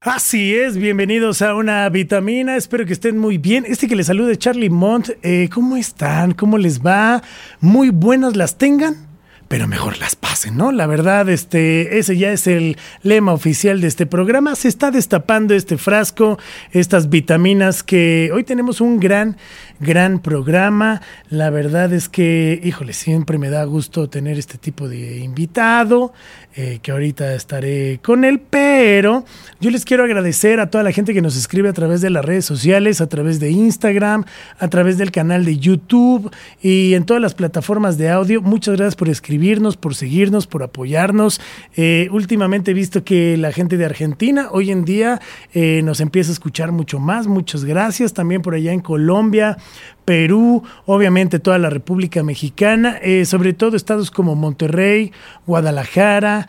[0.00, 3.64] Así es, bienvenidos a una vitamina, espero que estén muy bien.
[3.66, 6.32] Este que les salude Charlie Mont, eh, ¿cómo están?
[6.32, 7.22] ¿Cómo les va?
[7.60, 9.06] Muy buenas las tengan
[9.48, 10.72] pero mejor las pasen, ¿no?
[10.72, 14.56] La verdad, este, ese ya es el lema oficial de este programa.
[14.56, 16.38] Se está destapando este frasco,
[16.72, 19.36] estas vitaminas que hoy tenemos un gran,
[19.80, 21.02] gran programa.
[21.30, 26.12] La verdad es que, híjole, siempre me da gusto tener este tipo de invitado,
[26.54, 29.24] eh, que ahorita estaré con él, pero
[29.60, 32.24] yo les quiero agradecer a toda la gente que nos escribe a través de las
[32.24, 34.24] redes sociales, a través de Instagram,
[34.58, 36.30] a través del canal de YouTube
[36.62, 38.42] y en todas las plataformas de audio.
[38.42, 41.40] Muchas gracias por escribir por seguirnos, por apoyarnos.
[41.76, 45.20] Eh, últimamente he visto que la gente de Argentina hoy en día
[45.54, 47.26] eh, nos empieza a escuchar mucho más.
[47.26, 48.12] Muchas gracias.
[48.12, 49.56] También por allá en Colombia,
[50.04, 55.12] Perú, obviamente toda la República Mexicana, eh, sobre todo estados como Monterrey,
[55.46, 56.48] Guadalajara,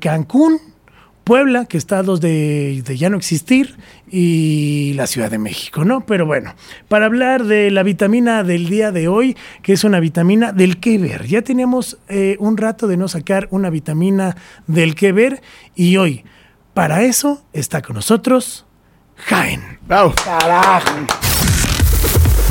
[0.00, 0.72] Cancún
[1.24, 3.76] Puebla, que está a dos de, ya no existir,
[4.10, 6.04] y la Ciudad de México, ¿no?
[6.04, 6.54] Pero bueno,
[6.88, 10.98] para hablar de la vitamina del día de hoy, que es una vitamina del que
[10.98, 11.26] ver.
[11.26, 15.42] Ya teníamos eh, un rato de no sacar una vitamina del que ver,
[15.76, 16.24] y hoy,
[16.74, 18.66] para eso, está con nosotros
[19.16, 19.78] Jaén.
[19.86, 21.31] ¡Carajo!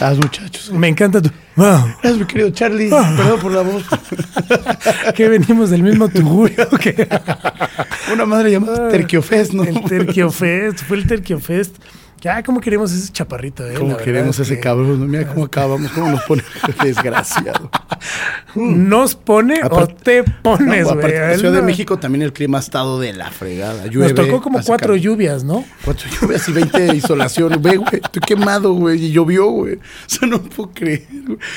[0.00, 0.70] Las muchachos.
[0.72, 1.30] Me encanta tu.
[1.56, 2.90] Gracias, mi querido Charlie.
[2.90, 3.82] Perdón por la voz.
[5.14, 6.68] que venimos del mismo tugurio.
[8.12, 9.64] Una madre llamada Terquiofest, ¿no?
[9.64, 10.84] El Terquiofest.
[10.84, 11.76] Fue el Terquiofest.
[12.20, 13.68] Ya, ¿cómo queremos ese chaparrito?
[13.68, 13.74] Eh?
[13.74, 15.08] ¿Cómo queremos ese cabrón?
[15.08, 16.42] Mira cómo acabamos, cómo nos pone
[16.82, 17.70] desgraciado.
[18.54, 21.14] ¿Nos pone o te pones, güey?
[21.14, 23.84] en la Ciudad de México también el clima ha estado de la fregada.
[23.86, 25.64] nos tocó como cuatro lluvias, ¿no?
[25.84, 27.60] Cuatro lluvias y veinte isolación.
[27.60, 29.74] Ve, güey, estoy quemado, güey, y llovió, güey.
[29.74, 31.04] O sea, no puedo creer,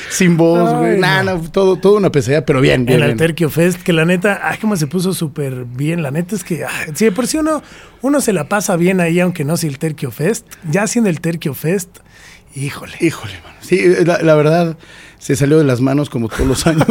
[0.10, 1.00] Sin voz, güey.
[1.00, 3.02] Nada, todo, todo una pesadilla, pero bien, bien.
[3.02, 6.04] El Alterquio Fest, que la neta, ay, cómo se puso súper bien.
[6.04, 7.64] La neta es que, ay, sí, por si uno,
[8.02, 11.22] uno se la pasa bien ahí, aunque no sea el Terquio Fest ya haciendo el
[11.22, 12.00] Terquio Fest,
[12.56, 12.94] híjole.
[13.00, 13.58] Híjole, mano.
[13.62, 14.78] Sí, la, verdad,
[15.18, 16.88] se salió de las manos como todos los años.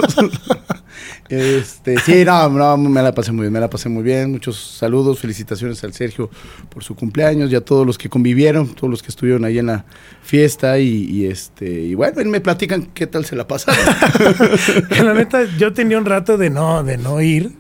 [1.29, 4.31] este, sí, no, no, me la pasé muy bien, me la pasé muy bien.
[4.31, 6.31] Muchos saludos, felicitaciones al Sergio
[6.69, 9.67] por su cumpleaños y a todos los que convivieron, todos los que estuvieron ahí en
[9.67, 9.85] la
[10.29, 13.83] fiesta y, este, y bueno, me platican qué tal se la pasaron.
[15.03, 17.53] la neta, yo tenía un rato de no, de no ir,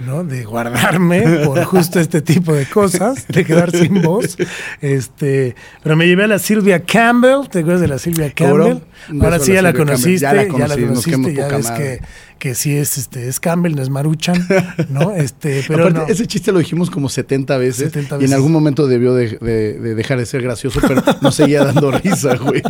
[0.00, 0.22] ¿no?
[0.22, 4.36] De guardarme por justo este tipo de cosas, de quedar sin voz.
[4.82, 8.80] Este, pero me llevé a la Silvia Campbell, ¿te acuerdas de la Silvia Campbell?
[9.18, 12.00] Ahora sí ya la, conociste, ya la conociste, ya ves que
[12.40, 14.48] que sí es este es Campbell, no es Maruchan,
[14.88, 15.14] ¿no?
[15.20, 19.36] Este, pero ese chiste lo dijimos como 70 veces, y en algún momento debió de,
[19.78, 22.62] dejar de ser gracioso, pero no seguía dando risa, güey.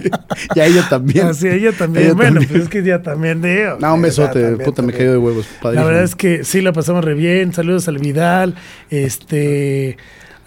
[0.54, 1.28] Y a ella también.
[1.28, 2.16] Ah, sí, a ella también.
[2.16, 5.47] bueno, pues es que ella también de No, un besote, puta, me cayó de huevos,
[5.62, 7.53] La verdad es que sí la pasamos re bien.
[7.53, 8.56] Saludos al Vidal,
[8.91, 9.97] este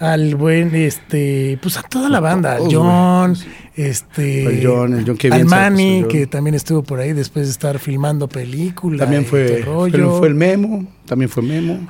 [0.04, 3.38] al buen, este, pues a toda la banda, al John,
[3.76, 7.52] este, el John, el John que al Manny, que también estuvo por ahí después de
[7.52, 9.00] estar filmando películas.
[9.00, 11.88] También fue, fue el Memo, también fue Memo.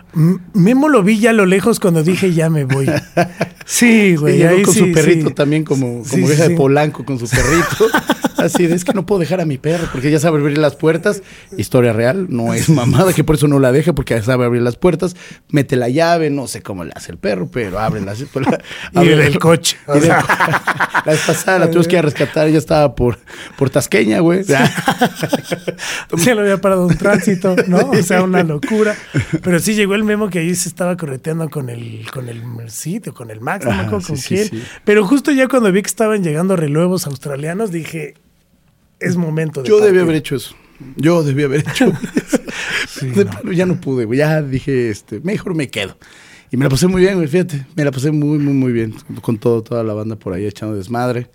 [0.53, 2.90] Memo lo vi ya a lo lejos cuando dije ya me voy.
[3.66, 4.44] Sí, güey.
[4.44, 7.88] ahí con su perrito también, como, como hija de Polanco con su perrito.
[8.38, 11.22] Así es que no puedo dejar a mi perro porque ya sabe abrir las puertas.
[11.57, 14.75] Historia real, no es mamada, que por eso no la deja porque sabe abrir las
[14.75, 15.16] puertas.
[15.50, 18.13] Mete la llave, no sé cómo le hace el perro, pero abre la,
[18.94, 19.78] abre el coche.
[19.88, 23.18] la vez pasada la tuvimos que ir a rescatar, ya estaba por,
[23.57, 24.44] por Tasqueña, güey.
[24.44, 27.91] Se lo había parado un tránsito, ¿no?
[27.91, 28.96] O sea, una locura.
[29.44, 33.14] Pero sí llegó el memo que ahí se estaba correteando con el, con el sitio,
[33.14, 34.50] con el Max, no me acuerdo con quién.
[34.86, 38.16] Pero justo ya cuando vi que estaban llegando reluevos australianos, dije,
[39.00, 39.69] es momento de.
[39.69, 40.56] Yo debí haber hecho eso.
[40.96, 41.85] Yo debí haber hecho
[42.16, 43.52] eso.
[43.52, 44.20] ya no pude, güey.
[44.20, 45.97] Ya dije, este, mejor me quedo.
[46.52, 47.66] Y me la pasé muy bien, güey, fíjate.
[47.76, 48.94] Me la pasé muy, muy, muy bien.
[49.22, 51.29] Con todo, toda la banda por ahí echando desmadre.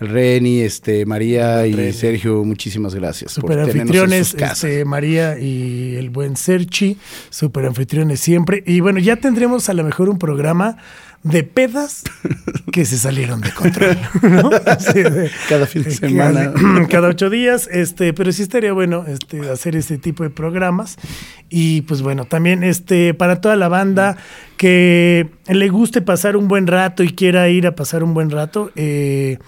[0.00, 3.32] Reni, este, María y Sergio, muchísimas gracias.
[3.32, 6.96] Super anfitriones, este, María y el buen Serchi,
[7.30, 8.62] super anfitriones siempre.
[8.66, 10.76] Y bueno, ya tendremos a lo mejor un programa
[11.22, 12.04] de pedas
[12.72, 14.50] que se salieron de control, ¿no?
[15.48, 16.52] cada fin de semana.
[16.88, 20.96] Cada, ocho días, este, pero sí estaría bueno este, hacer este tipo de programas.
[21.48, 24.16] Y pues bueno, también este, para toda la banda
[24.56, 28.70] que le guste pasar un buen rato y quiera ir a pasar un buen rato,
[28.76, 29.38] eh,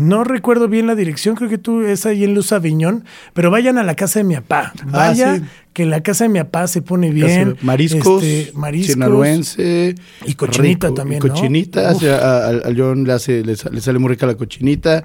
[0.00, 3.04] No recuerdo bien la dirección, creo que tú es ahí en Luz Aviñón,
[3.34, 4.72] pero vayan a la casa de mi papá.
[4.86, 5.44] Vaya, Ah, sí.
[5.72, 7.56] que la casa de mi papá se pone bien.
[7.62, 8.94] Mariscos, este, mariscos.
[8.94, 9.94] sinaloense.
[10.26, 14.08] Y cochinita también, cochinita, o sea, a- al, John le, hace- le, le sale muy
[14.10, 15.04] rica la cochinita.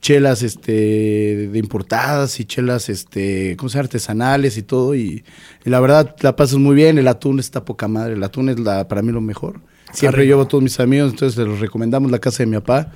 [0.00, 3.84] Chelas este, de importadas y chelas este, ¿cómo se llama?
[3.84, 4.94] artesanales y todo.
[4.94, 5.24] Y,
[5.64, 6.98] y la verdad la pasas muy bien.
[6.98, 8.12] El atún está poca madre.
[8.12, 9.60] El atún es la, para mí lo mejor.
[9.94, 12.92] Siempre llevo a todos mis amigos, entonces les recomendamos la casa de mi papá.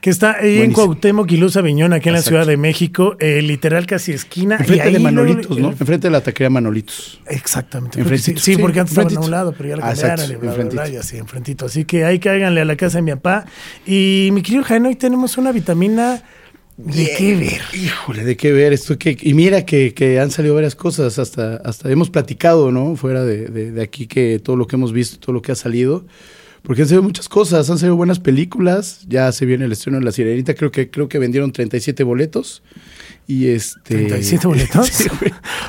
[0.00, 0.72] Que está ahí en.
[0.72, 2.22] Cuauhtémoc y Luz Aviñón, aquí en la.
[2.22, 4.56] Ciudad de México, eh, literal casi esquina.
[4.58, 5.68] Enfrente de Manolitos, ¿no?
[5.70, 7.20] Enfrente de la taquería Manolitos.
[7.26, 8.02] Exactamente.
[8.38, 10.38] sí, porque antes estaba a un lado, pero ya lo Ah, cambiaron y bla, bla,
[10.38, 10.92] bla, enfrentito.
[10.92, 11.66] y así, enfrentito.
[11.66, 13.44] Así que ahí cáiganle a la casa de mi papá.
[13.86, 16.22] Y mi querido Jaén, hoy tenemos una vitamina
[16.78, 17.60] de qué ver.
[17.78, 18.96] Híjole, de qué ver esto.
[18.98, 22.96] Que, y mira que, que han salido varias cosas, hasta, hasta hemos platicado, ¿no?
[22.96, 25.56] Fuera de, de- de aquí, que todo lo que hemos visto, todo lo que ha
[25.56, 26.06] salido.
[26.62, 29.04] Porque han salido muchas cosas, han salido buenas películas.
[29.08, 32.62] Ya se viene el estreno de La Sirenita, creo que, creo que vendieron 37 boletos.
[33.30, 34.08] Y este.
[34.08, 34.88] ¿37 boletos?
[35.00, 35.08] Sí.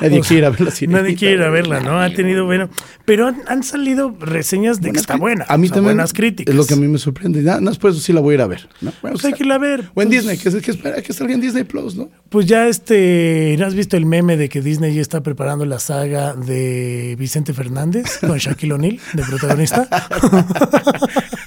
[0.00, 1.02] Nadie O sea, quiere ir a ver La Sirenita.
[1.02, 2.00] Nadie quiere ir a verla, ¿no?
[2.00, 2.68] Ha tenido, bueno.
[3.04, 5.44] Pero han, han salido reseñas de que está buena.
[5.48, 5.94] A mí o sea, también.
[5.96, 6.52] Buenas críticas.
[6.52, 7.40] Es lo que a mí me sorprende.
[7.42, 8.68] Nada por eso sí la voy a ir a ver.
[8.80, 8.92] ¿no?
[9.00, 9.80] Bueno, Pues hay que irla a ver.
[9.94, 12.10] O en Pues- Disney, que es que espera que salga en Disney Plus, ¿no?
[12.30, 15.78] Pues ya este, ¿no has visto el meme de que Disney ya está preparando la
[15.78, 19.88] saga de Vicente Fernández con Shaquille O'Neal de protagonista?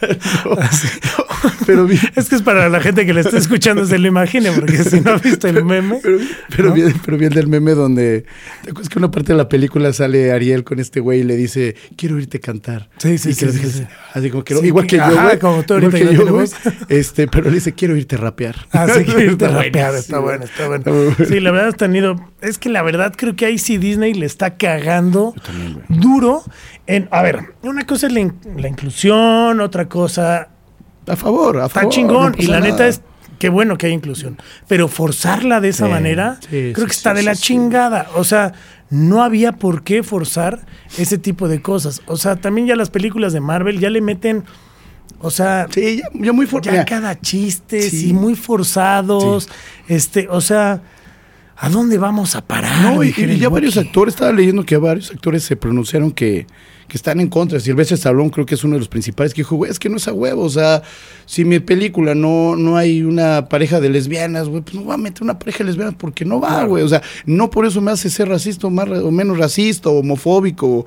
[1.65, 2.01] Pero bien.
[2.15, 5.01] es que es para la gente que le esté escuchando se lo imagine, porque si
[5.01, 5.99] no ha visto el meme.
[6.01, 6.17] Pero,
[6.55, 6.73] pero, ¿no?
[6.75, 8.25] bien, pero bien del meme donde.
[8.63, 11.35] ¿Te acuerdas que una parte de la película sale Ariel con este güey y le
[11.35, 12.89] dice, quiero oírte cantar?
[12.97, 13.83] Sí, sí, Y sí, que sí, sí.
[14.13, 14.55] Así como que.
[14.65, 15.39] Igual que que- yo, ajá, güey.
[15.39, 16.43] como tú igual ahorita que yo.
[16.89, 18.55] Este, pero le dice, quiero oírte rapear.
[18.71, 20.83] Ah, sí, que irte Está rapear, está bueno, está bueno.
[21.11, 21.25] Está.
[21.25, 24.25] Sí, la verdad has tenido, es que la verdad creo que ahí sí Disney le
[24.25, 26.43] está cagando también, duro
[26.87, 30.49] en, a ver, una cosa es la, in- la inclusión, otra cosa
[31.07, 31.93] A favor, a está favor.
[31.93, 33.01] chingón no y la neta es
[33.39, 34.37] qué bueno que hay inclusión,
[34.67, 38.23] pero forzarla de esa Sí, manera sí, creo sí, que está de la chingada, o
[38.23, 38.53] sea,
[38.89, 40.65] no había por qué forzar
[40.97, 44.45] ese tipo de cosas, o sea, también ya las películas de Marvel ya le meten,
[45.19, 46.71] o sea, Sí, ya, ya muy fuerte.
[46.71, 47.99] ya cada chiste, Sí.
[48.07, 49.49] sí, muy forzados,
[49.89, 50.81] este, o sea,
[51.57, 52.93] ¿a dónde vamos a parar?
[52.95, 56.47] No, y, y ya varios actores, estaba leyendo que varios actores se pronunciaron que,
[56.87, 57.59] que están en contra.
[57.59, 59.97] Silvestre Stallone creo que es uno de los principales que dijo, güey, es que no
[59.97, 60.43] es a huevo.
[60.43, 60.83] O sea,
[61.25, 64.97] si mi película no, no hay una pareja de lesbianas, güey, pues no va a
[64.97, 66.83] meter una pareja de lesbianas porque no va, güey.
[66.83, 69.99] O sea, no por eso me hace ser racista o, más, o menos racista o
[69.99, 70.85] homofóbico.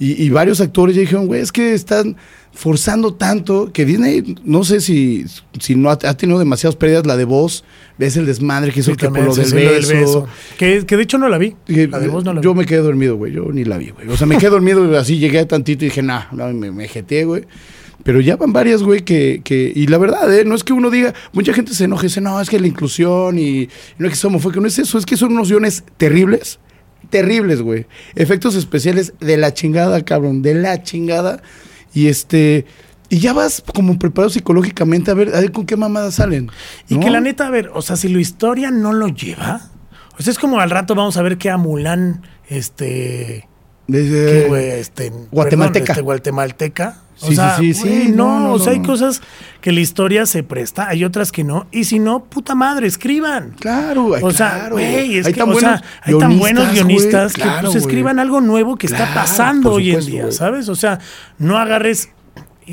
[0.00, 2.16] Y, y varios actores ya dijeron, güey, es que están
[2.52, 5.24] forzando tanto que Disney, no sé si,
[5.60, 7.64] si no ha, ha tenido demasiadas pérdidas, la de voz,
[7.98, 10.26] ves el desmadre que hizo Sí, que lo sí, del, beso.
[10.56, 11.54] Que, que de hecho no la vi.
[11.66, 12.60] La de vos no la yo vi.
[12.60, 13.32] me quedé dormido, güey.
[13.32, 14.08] Yo ni la vi, güey.
[14.08, 17.24] O sea, me quedé dormido, así llegué tantito y dije, nah, no, me, me jeteé,
[17.24, 17.44] güey.
[18.04, 19.72] Pero ya van varias, güey, que, que...
[19.74, 20.44] Y la verdad, ¿eh?
[20.44, 21.14] No es que uno diga...
[21.32, 23.68] Mucha gente se enoja y dice, no, es que la inclusión y,
[23.98, 24.60] no es que somos homofóbico.
[24.60, 26.60] No es eso, es que son unos guiones terribles.
[27.10, 27.86] Terribles, güey.
[28.14, 30.42] Efectos especiales de la chingada, cabrón.
[30.42, 31.42] De la chingada.
[31.92, 32.66] Y este...
[33.10, 36.50] Y ya vas como preparado psicológicamente a ver, a ver con qué mamadas salen.
[36.88, 39.62] Y que la neta, a ver, o sea, si la historia no lo lleva,
[40.18, 43.48] o sea, es como al rato vamos a ver que a Mulan, este,
[43.86, 45.80] Desde- que, güey, este, guatemalteca.
[45.86, 47.02] perdón, este, guatemalteca.
[47.20, 49.22] O Sí, sea, sí, sí, sí, no, no, o sea, hay cosas
[49.60, 53.56] que la historia se presta, hay otras que no, y si no, puta madre, escriban.
[53.58, 54.74] Claro, O sea, claro.
[54.76, 58.20] güey, es Hay que, tan o sea, hay tan buenos guionistas que claro, pues, escriban
[58.20, 60.30] algo nuevo que está pasando hoy en día.
[60.30, 60.68] ¿sabes?
[60.68, 61.00] O sea,
[61.38, 62.10] no agarres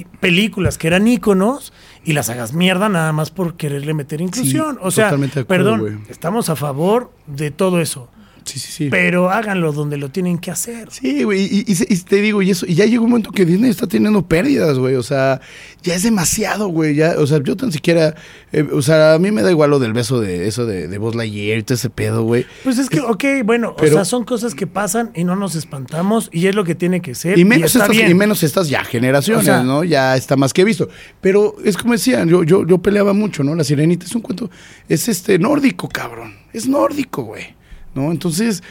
[0.03, 1.73] películas que eran íconos
[2.03, 4.77] y las hagas mierda nada más por quererle meter inclusión.
[4.81, 8.09] o sea, acuerdo, perdón, estamos a favor de todo eso,
[8.45, 8.87] Sí, sí, sí.
[8.89, 10.89] pero háganlo donde lo tienen que hacer.
[10.91, 13.69] Sí, güey, y, y- te digo, y eso, y ya llegó un momento que Disney
[13.71, 15.41] está teniendo pérdidas, güey, o sea,
[15.83, 18.15] ya es demasiado, güey, ya, o sea, yo tan siquiera,
[18.51, 20.97] eh, o sea, a mí me da igual lo del beso de eso de, de
[20.97, 22.45] Buzz Lightyear y todo ese pedo, güey.
[22.63, 25.55] Pues es que, ok, bueno, o Pero- sea, son cosas que pasan y no nos
[25.55, 27.37] espantamos y es lo que tiene que ser.
[27.39, 29.83] Y menos, está estas, y menos estas ya generaciones, O sea- ¿no?
[29.83, 30.87] Ya está más que visto.
[31.21, 33.55] Pero es como decían, yo, yo, yo peleaba mucho, ¿no?
[33.55, 34.49] La sirenita es un cuento,
[34.87, 36.35] es este nórdico, cabrón.
[36.53, 37.55] Es nórdico, güey.
[37.95, 38.11] ¿No?
[38.11, 38.61] Entonces,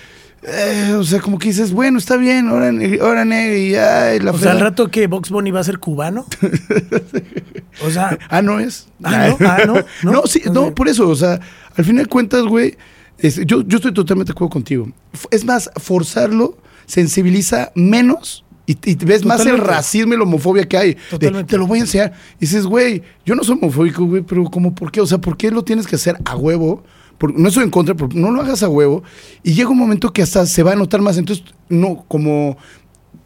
[0.47, 3.25] eh, o sea, como que dices, bueno, está bien, ahora, ahora
[3.57, 6.27] y ay, la O sea, al rato que Box Bunny va a ser cubano.
[7.85, 8.89] o sea, Ah, no es.
[9.03, 9.37] Ah, ¿no?
[9.47, 9.75] Ah, ¿no?
[10.03, 10.27] no, ¿No?
[10.27, 11.41] sí, no, por eso, o sea,
[11.75, 12.77] al final de cuentas, güey,
[13.19, 14.89] este, yo, yo estoy totalmente de acuerdo contigo.
[15.31, 20.77] Es más, forzarlo sensibiliza menos y, y ves más el racismo y la homofobia que
[20.77, 20.97] hay.
[21.11, 21.51] Totalmente.
[21.51, 22.13] te lo voy a enseñar.
[22.37, 25.01] Y dices, güey, yo no soy homofóbico, güey, pero como, ¿por qué?
[25.01, 26.83] O sea, ¿por qué lo tienes que hacer a huevo?
[27.35, 29.03] No estoy en contra, no lo hagas a huevo.
[29.43, 31.17] Y llega un momento que hasta se va a notar más.
[31.19, 32.57] Entonces, no, como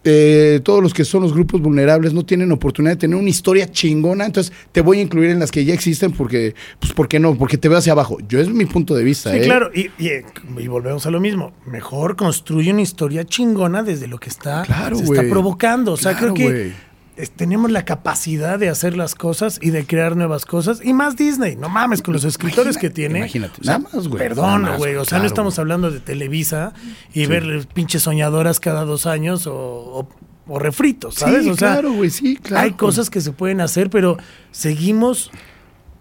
[0.04, 3.70] eh, todos los que son los grupos vulnerables no tienen oportunidad de tener una historia
[3.70, 7.18] chingona, entonces te voy a incluir en las que ya existen porque, pues, ¿por qué
[7.18, 7.36] no?
[7.36, 8.18] Porque te veo hacia abajo.
[8.28, 9.32] Yo es mi punto de vista.
[9.32, 9.42] Sí, ¿eh?
[9.42, 10.10] claro, y, y,
[10.58, 11.52] y volvemos a lo mismo.
[11.66, 15.18] Mejor construye una historia chingona desde lo que está, Claro, se güey.
[15.20, 15.92] está provocando.
[15.92, 16.87] O sea, Claro, creo que.
[17.18, 20.80] Es- tenemos la capacidad de hacer las cosas y de crear nuevas cosas.
[20.82, 23.18] Y más Disney, no mames, con los escritores que tiene.
[23.18, 24.94] imagínate, O sea, nada más, güey, más, güey.
[24.96, 26.72] O sea, claro, no estamos hablando de Televisa
[27.12, 30.08] y ver pinches soñadoras cada dos años o, o-
[30.50, 31.44] o refritos, ¿sabes?
[31.44, 32.64] Sí, o sea, claro, güey, sí, claro.
[32.64, 34.16] hay cosas que se pueden hacer, pero
[34.50, 35.30] seguimos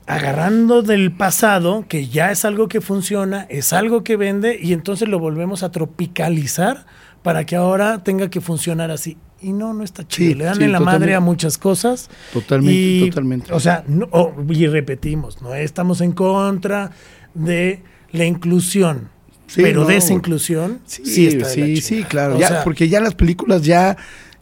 [0.05, 5.09] agarrando del pasado, que ya es algo que funciona, es algo que vende, y entonces
[5.09, 6.85] lo volvemos a tropicalizar
[7.23, 9.17] para que ahora tenga que funcionar así.
[9.47, 10.31] Y no, no está chido.
[10.31, 12.09] Sí, Le dan sí, en la madre a muchas cosas.
[12.33, 13.53] Totalmente, Y, totalmente.
[13.53, 16.91] O sea, no- oh, y repetimos, no estamos en contra
[17.33, 19.09] de la inclusión.
[19.47, 19.87] Sí, pero no.
[19.87, 22.37] desinclusión Sí, sí, está de sí, sí, claro.
[22.37, 23.95] Ya, sea, porque ya las películas ya,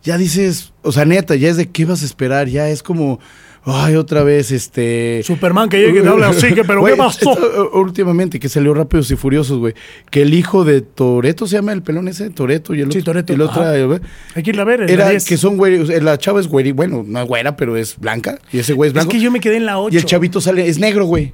[0.03, 3.19] ya dices, o sea, neta, ya es de qué vas a esperar, ya es como,
[3.65, 5.21] ay, otra vez, este.
[5.23, 7.31] Superman que llegue y te habla así, que, pero ¿qué pasó?
[7.31, 9.73] esto, uh, últimamente que salió Rápidos y Furiosos, güey,
[10.11, 13.13] que el hijo de Toreto se llama el pelón ese, Toreto y el Sí, otro.
[13.13, 14.01] Toretto, el otro, eh,
[14.35, 14.81] Hay que irla a ver.
[14.81, 15.25] en la era 10.
[15.25, 18.59] que son güey, la chava es güey, bueno, no es güera, pero es blanca y
[18.59, 19.11] ese güey es Es blanco.
[19.11, 19.93] que yo me quedé en la 8.
[19.95, 21.33] y el chavito sale, es negro, güey.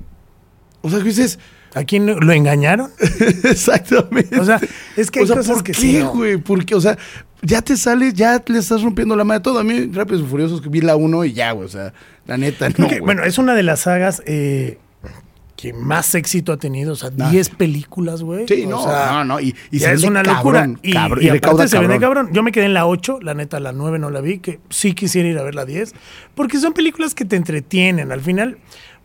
[0.81, 1.37] O sea, dices,
[1.73, 2.89] ¿A quién lo engañaron?
[3.43, 4.37] Exactamente.
[4.39, 4.59] O sea,
[4.97, 6.37] es que hay O sea, cosas ¿por que qué, sí, güey?
[6.37, 6.97] Porque, o sea,
[7.41, 9.59] ya te sales, ya le estás rompiendo la madre todo.
[9.59, 11.65] A mí, Rápidos y Furiosos, que vi la 1 y ya, güey.
[11.65, 11.93] O sea,
[12.31, 12.87] la neta, no.
[12.87, 14.77] Que, bueno, es una de las sagas eh,
[15.55, 16.93] que más éxito ha tenido.
[16.93, 17.29] O sea, Ah.
[17.29, 18.47] 10 películas, güey.
[18.47, 19.39] Sí, O no, sea, no, no.
[19.39, 20.35] Y, y se es una cabrón,
[20.73, 20.79] locura.
[20.81, 22.25] Y, cabrón, y y aparte se vende cabrón.
[22.25, 22.33] cabrón.
[22.33, 24.93] Yo me quedé en la 8, la neta, la 9 no la vi, que sí
[24.93, 25.93] quisiera ir a ver la 10.
[26.35, 28.11] Porque son películas que te entretienen.
[28.11, 28.57] Al final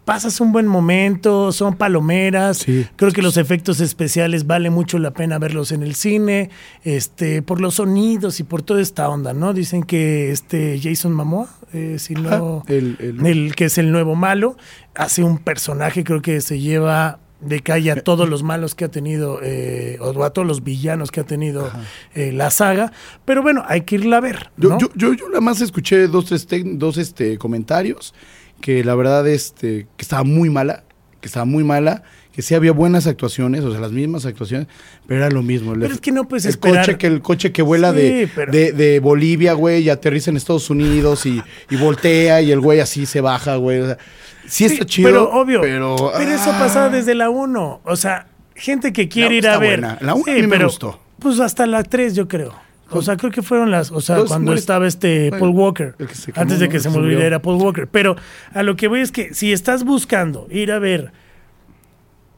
[0.06, 2.58] pasas un buen momento, son palomeras.
[2.58, 2.86] Sí.
[2.96, 6.48] Creo que los efectos especiales vale mucho la pena verlos en el cine,
[6.84, 9.52] este, por los sonidos y por toda esta onda, ¿no?
[9.52, 13.92] Dicen que este Jason Momoa, eh, si no, Ajá, el- el- el que es el
[13.92, 14.56] nuevo malo,
[14.94, 18.88] hace un personaje, creo que se lleva de calle a todos los malos que ha
[18.88, 21.70] tenido, eh, o a todos los villanos que ha tenido
[22.14, 22.92] eh, la saga.
[23.26, 24.50] Pero bueno, hay que irla a ver.
[24.56, 24.78] Yo, ¿no?
[24.78, 28.14] yo, yo, yo nada más escuché dos, tres tec- dos este, comentarios
[28.60, 30.84] que la verdad este, que estaba muy mala,
[31.20, 34.66] que estaba muy mala, que sí había buenas actuaciones, o sea, las mismas actuaciones,
[35.06, 35.72] pero era lo mismo.
[35.72, 36.84] Pero es que no puedes el esperar.
[36.84, 40.30] Coche que, el coche que vuela Sí, de, pero- de, de Bolivia, güey, y aterriza
[40.30, 43.80] en Estados Unidos y, y voltea y el güey así se baja, güey.
[43.80, 43.98] o sea,
[44.46, 45.08] sí está Sí, chido.
[45.08, 45.60] Pero obvio.
[45.62, 47.80] Pero, Pero, eso ah, pasaba desde la 1.
[47.84, 49.80] O sea, gente que quiere La ir a está ver.
[49.80, 49.98] buena.
[50.02, 51.00] La uno a mí me gustó.
[51.18, 52.54] Pues hasta la 3, yo creo.
[52.90, 53.90] O sea, creo que fueron las.
[53.90, 55.94] O sea, Entonces, cuando muere- estaba este Paul Walker.
[55.96, 57.20] quemó, antes de que se se murió.
[57.20, 57.88] era Paul Walker.
[57.88, 58.16] Pero
[58.54, 61.12] a lo que voy es que si estás buscando ir a ver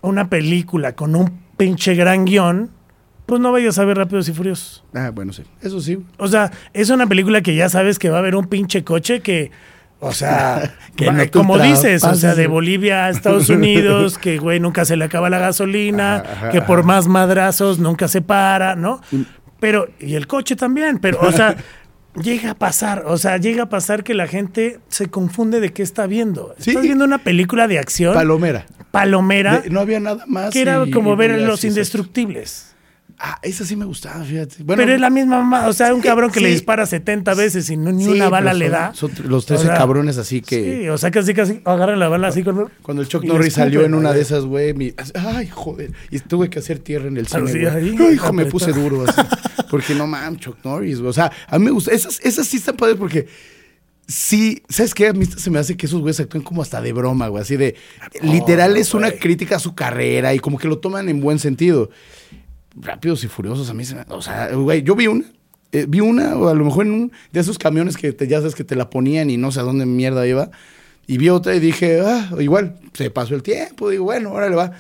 [0.01, 2.71] una película con un pinche gran guion,
[3.27, 4.85] pues no vayas a ver Rápidos y Furiosos.
[4.95, 5.43] Ah, bueno, sí.
[5.61, 5.99] Eso sí.
[6.17, 9.21] O sea, es una película que ya sabes que va a haber un pinche coche
[9.21, 9.51] que,
[10.01, 12.47] o sea, Que no como dices, o sea, de.
[12.47, 16.63] Bolivia a Estados Unidos, que güey nunca se le acaba la gasolina, Ajá, ajá, que
[16.63, 16.87] por ajá.
[16.89, 19.01] más madrazos nunca se para, ¿no?
[19.61, 21.57] Pero, y el coche también, pero, o sea,
[22.23, 25.83] llega a pasar, o sea, llega a pasar que la gente se confunde de qué
[25.83, 26.55] está viendo.
[26.59, 26.71] Sí.
[26.71, 28.67] Estás viendo una película de acción, Palomera.
[28.91, 30.51] palomera, De- no había nada más.
[30.53, 32.75] que era y- como y- ver Los Indestructibles.
[33.21, 34.63] Ah, esa sí me gustaba, fíjate.
[34.63, 37.69] Bueno, pero es la misma mamá, o sea, un cabrón que le dispara 70 veces
[37.69, 38.95] y no, ni sí, una bala le da.
[38.95, 40.83] son los 13 O sea, cabrones así que.
[40.83, 42.71] Sí, o sea, casi casi agarran la bala así con.
[42.81, 46.49] Cuando el Chuck Norris salió en una de esas, güey, mi- ay, joder, y tuve
[46.49, 49.21] que hacer tierra en el cine, sí, Ay, hijo, me puse duro así.
[49.71, 51.11] Porque no mames, Chuck Norris, güey.
[51.11, 53.27] O sea, a mí me gusta, esas, esas sí están padres porque
[54.07, 55.09] sí, ¿sabes qué?
[55.09, 57.57] A mí se me hace que esos güeyes actúen como hasta de broma, güey, así
[57.57, 57.75] de,
[58.23, 61.91] literal es una crítica a su carrera y como que lo toman en buen sentido.
[62.77, 65.25] Rápidos y Furiosos, a mí se me, o sea, güey, yo vi una,
[65.73, 68.39] eh, vi una, o a lo mejor en un de esos camiones que te, ya
[68.39, 70.51] sabes que te la ponían y no sé a dónde mierda iba.
[71.11, 74.73] Y vi otra y dije, ah, igual, se pasó el tiempo, digo, bueno, órale va.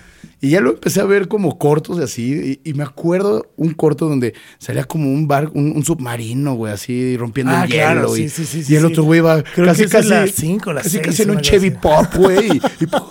[0.42, 3.72] Y ya lo empecé a ver como cortos de así, y, y me acuerdo un
[3.72, 8.00] corto donde salía como un bar, un, un submarino, güey, así, rompiendo Ah, el claro,
[8.02, 8.14] hielo.
[8.14, 10.26] sí, y, sí, sí, y sí, el otro güey va Creo casi, que casi, la
[10.26, 11.78] cinco, casi, seis, casi en un Chevy así.
[11.80, 12.60] Pop, güey.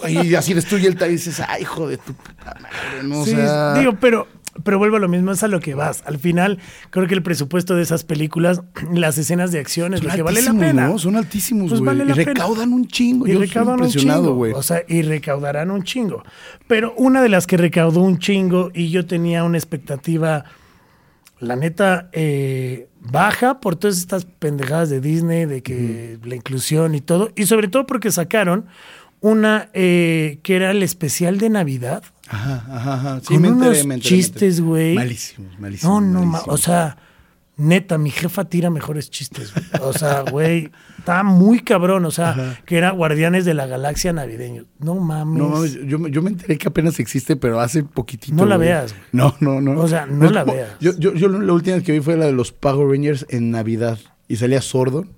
[0.08, 3.22] Y, y así destruye el tal y dices, ay, hijo de tu puta madre, no,
[3.22, 3.74] o sea...
[3.80, 4.28] digo, pero,
[4.64, 6.04] pero vuelvo a lo mismo, es a lo que vas.
[6.06, 6.60] Al final,
[6.90, 8.62] creo que el presupuesto de esas películas,
[8.94, 10.88] las escenas de acción es Son lo que vale la pena.
[10.90, 11.00] ¿no?
[11.00, 12.16] Son altísimos, Pues vale y pena.
[12.34, 13.28] recaudan un chingo.
[13.28, 14.40] Y Yo recaudan un chingo.
[14.56, 16.24] O sea, y recaudarán un chingo.
[16.68, 20.46] Pero una de las que recaudó un chingo y yo tenía una expectativa,
[21.40, 27.02] la neta, eh, baja por todas estas pendejadas de Disney, de que la inclusión y
[27.02, 27.32] todo.
[27.36, 28.66] Y sobre todo porque sacaron
[29.22, 32.04] una eh, que era el especial de Navidad.
[32.30, 33.20] Ajá, ajá, ajá.
[33.22, 34.96] Sí, con me enteré, unos me enteré, me chistes, güey.
[34.96, 36.02] Malísimos, malísimos.
[36.02, 36.60] No, no, ma- malísimos.
[36.60, 36.98] o sea,
[37.60, 39.52] Neta, mi jefa tira mejores chistes.
[39.52, 39.66] güey.
[39.82, 40.70] O sea, güey,
[41.00, 42.06] está muy cabrón.
[42.06, 44.66] O sea, que era Guardianes de la Galaxia navideño.
[44.78, 45.40] No mames.
[45.42, 48.36] No mames, yo, me- yo me enteré que apenas existe, pero hace poquitito.
[48.36, 48.68] No la güey.
[48.68, 49.04] veas, güey.
[49.12, 49.82] No, no, no.
[49.82, 50.70] O sea, no la como- veas.
[50.80, 53.98] Yo, yo, yo la última que vi fue la de los Power Rangers en Navidad.
[54.28, 55.10] Y salía Sordon.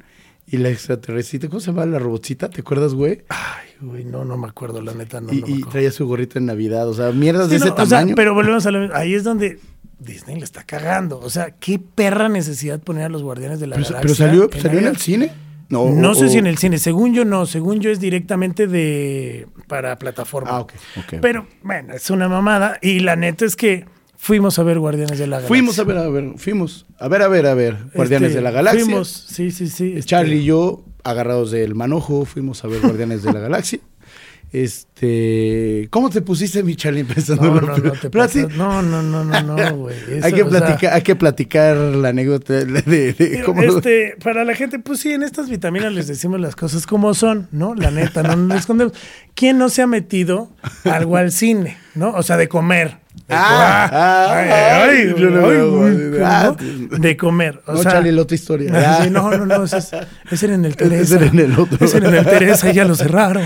[0.51, 2.49] Y la extraterrestre, ¿cómo se llama la robotcita?
[2.49, 3.21] ¿Te acuerdas, güey?
[3.29, 6.07] Ay, güey, no, no me acuerdo, la neta, no, y no me y traía su
[6.07, 6.87] gorrito en Navidad.
[6.89, 8.15] O sea, mierdas Sí, de ese no, o sea, tamaño.
[8.15, 8.95] pero volvemos a lo mismo.
[8.95, 9.59] Ahí es donde
[9.99, 11.19] Disney le está cagando.
[11.19, 14.01] O sea, qué perra necesidad poner a los Guardianes de la pero, Galaxia.
[14.01, 15.31] pero salió, en salió en el cine.
[15.69, 16.79] No, No o- sé si o- en el cine.
[16.79, 17.45] Según yo, no.
[17.45, 20.49] Según yo, es directamente de para plataforma.
[20.51, 21.13] Ah, ok, ok.
[21.21, 22.79] Pero, bueno, es una mamada.
[22.81, 23.85] Y la neta es que
[24.21, 25.47] fuimos a ver Guardianes de la Galaxia.
[25.47, 26.85] Fuimos a ver, a ver, fuimos.
[26.99, 27.77] A ver, a ver, a ver.
[27.95, 28.83] Guardianes Este, de la Galaxia.
[28.85, 29.93] Fuimos, sí, sí, sí.
[29.95, 33.79] este, Charlie y yo, agarrados del manojo, fuimos a ver Guardianes de la Galaxia.
[34.51, 37.43] Este, ¿cómo te pusiste, mi Charlie, empezando?
[37.43, 38.09] No, no, no, te.
[38.57, 39.95] No, no, no, no, no, güey.
[40.23, 44.15] hay que sea, platicar, hay que platicar la anécdota de, de- de Pero, cómo este,
[44.23, 47.75] para la gente, pues sí, en estas vitaminas les decimos las cosas como son, ¿no?
[47.75, 48.93] La neta, no nos escondemos.
[49.35, 50.49] ¿Quién no se ha metido
[50.83, 52.11] algo al cine, no?
[52.13, 52.97] O sea, de comer.
[53.27, 53.35] De
[56.21, 56.55] Ah.
[56.99, 57.61] De comer.
[57.65, 58.71] O No, sea, Charlie, la otra historia.
[58.75, 59.91] Ah, sí, no, no, no, ese, es-
[60.31, 61.01] ese era en el Teresa.
[61.03, 61.85] Ese era en el otro.
[61.85, 63.43] Ese era en el Teresa y ya lo cerraron,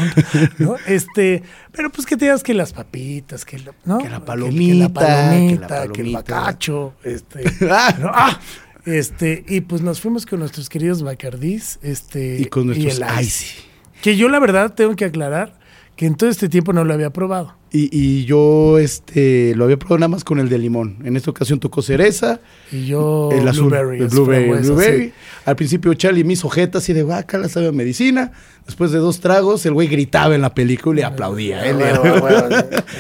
[0.58, 0.76] ¿no?
[0.88, 3.98] Este, pero pues que te digas que las papitas, que, la- ¿no?
[4.00, 8.40] Que la palomita, que, la palomita, que la que el bacacho, este, Ah.
[8.86, 13.56] este, y pues nos fuimos con nuestros queridos Bacardís, este, Y con nuestros el Icy.
[14.02, 15.54] Que yo la verdad tengo que aclarar
[15.96, 17.56] que en todo este tiempo no lo había probado.
[17.72, 20.98] Y, y yo este, lo había probado nada más con el de limón.
[21.04, 22.40] En esta ocasión tocó cereza,
[22.72, 25.04] Y yo el azul, blueberry, el blueberry, el blueberry.
[25.08, 25.14] sí.
[25.46, 28.32] Al principio Charlie me hizo jeta así de vaca, la sabe a medicina.
[28.66, 31.66] Después de dos tragos, el güey gritaba en la película y aplaudía.
[31.66, 32.56] Él, Ah, bueno, bueno.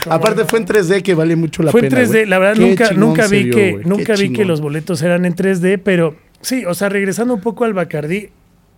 [0.09, 2.01] Aparte fue en 3D que vale mucho la Fue en pena.
[2.01, 2.25] 3D, güey.
[2.25, 5.79] la verdad Qué nunca, nunca vi que, nunca vi que los boletos eran en 3D,
[5.83, 8.29] pero sí, o sea, regresando un poco al Bacardí,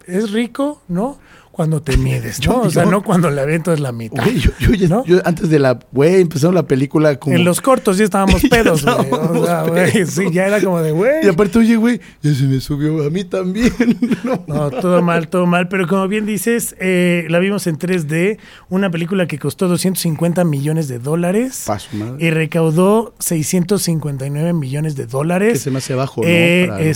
[0.08, 1.18] es rico, ¿no?
[1.56, 2.44] Cuando te mides, ¿no?
[2.46, 4.22] Yo- o sea, yo- no cuando le aventas la mitad.
[4.26, 5.06] Güey, yo, yo ¿no?
[5.06, 7.34] yo antes de la, güey, empezaron la película como...
[7.34, 8.96] En los cortos ya estábamos pedos, güey.
[9.12, 11.26] O sea, güey, sí, ya era como de, güey.
[11.26, 13.72] Y aparte, oye, güey, ya se me subió a mí también.
[14.26, 15.70] No, No, todo mal, todo mal.
[15.70, 18.38] Pero como bien dices, eh, la vimos en 3D,
[18.70, 21.64] una película que costó 250 millones de dólares.
[21.68, 22.26] Pa' su madre.
[22.26, 25.54] Y recaudó 659 millones de dólares.
[25.54, 26.28] Que se me hace bajo, ¿no?
[26.30, 26.90] Eh, Para que-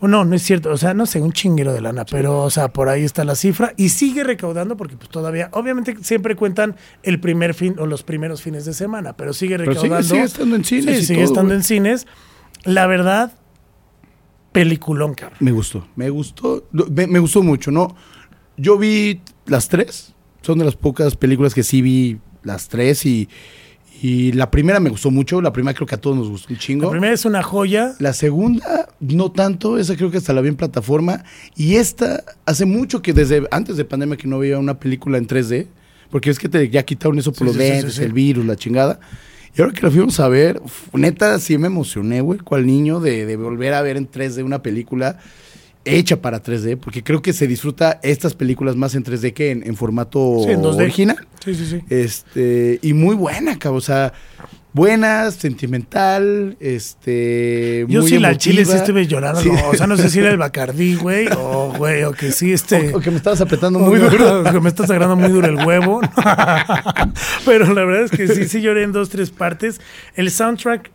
[0.00, 0.08] este.
[0.10, 0.70] No, no es cierto.
[0.70, 3.34] O sea, no sé, un chinguero de lana, pero, o sea, por ahí está la
[3.34, 3.74] cifra.
[3.76, 8.42] Y sigue recaudando porque, pues, todavía, obviamente, siempre cuentan el primer fin o los primeros
[8.42, 10.08] fines de semana, pero sigue Pero sigue- recaudando.
[10.08, 12.06] sigue estando en cines Sí, sigue todo, estando en cines.
[12.64, 13.32] La verdad,
[14.52, 15.38] peliculón, cabrón.
[15.40, 17.94] Me gustó, me gustó, me gustó mucho, ¿no?
[18.56, 23.28] Yo vi las tres, son de las pocas películas que sí vi las tres y,
[24.02, 26.58] y la primera me gustó mucho, la primera creo que a todos nos gustó un
[26.58, 26.84] chingo.
[26.86, 27.94] La primera es una joya.
[27.98, 31.24] La segunda, no tanto, esa creo que hasta la vi en plataforma.
[31.54, 35.26] Y esta, hace mucho que desde antes de pandemia que no veía una película en
[35.26, 35.66] 3D,
[36.10, 38.02] porque es que te, ya quitaron eso por Sí, los sí, sí, sí.
[38.02, 39.00] el virus, la chingada.
[39.54, 40.62] Y ahora que la fuimos a ver,
[40.94, 44.62] neta, sí me emocioné, güey, cual niño de, de volver a ver en 3D una
[44.62, 45.18] película
[45.84, 49.66] hecha para 3D, porque creo que se disfruta estas películas más en 3D que en,
[49.66, 50.74] en formato Sí, en 2D.
[50.82, 51.26] original.
[51.44, 51.80] Sí, sí, sí.
[51.88, 53.78] Este, y muy buena, cabrón.
[53.78, 54.12] O sea,
[54.74, 57.86] buena, sentimental, este.
[57.88, 59.40] Yo sí, la chile sí estuve llorando.
[59.40, 59.48] Sí.
[59.50, 62.52] no, o sea, no sé si era el Bacardí, güey, o, güey, o que sí,
[62.52, 62.92] este.
[62.94, 64.40] O, o que me estabas apretando muy duro.
[64.42, 66.00] duro, que me está sagrando muy duro el huevo.
[67.46, 69.80] Pero la verdad es que sí, sí lloré en dos, tres partes.
[70.14, 70.90] El soundtrack,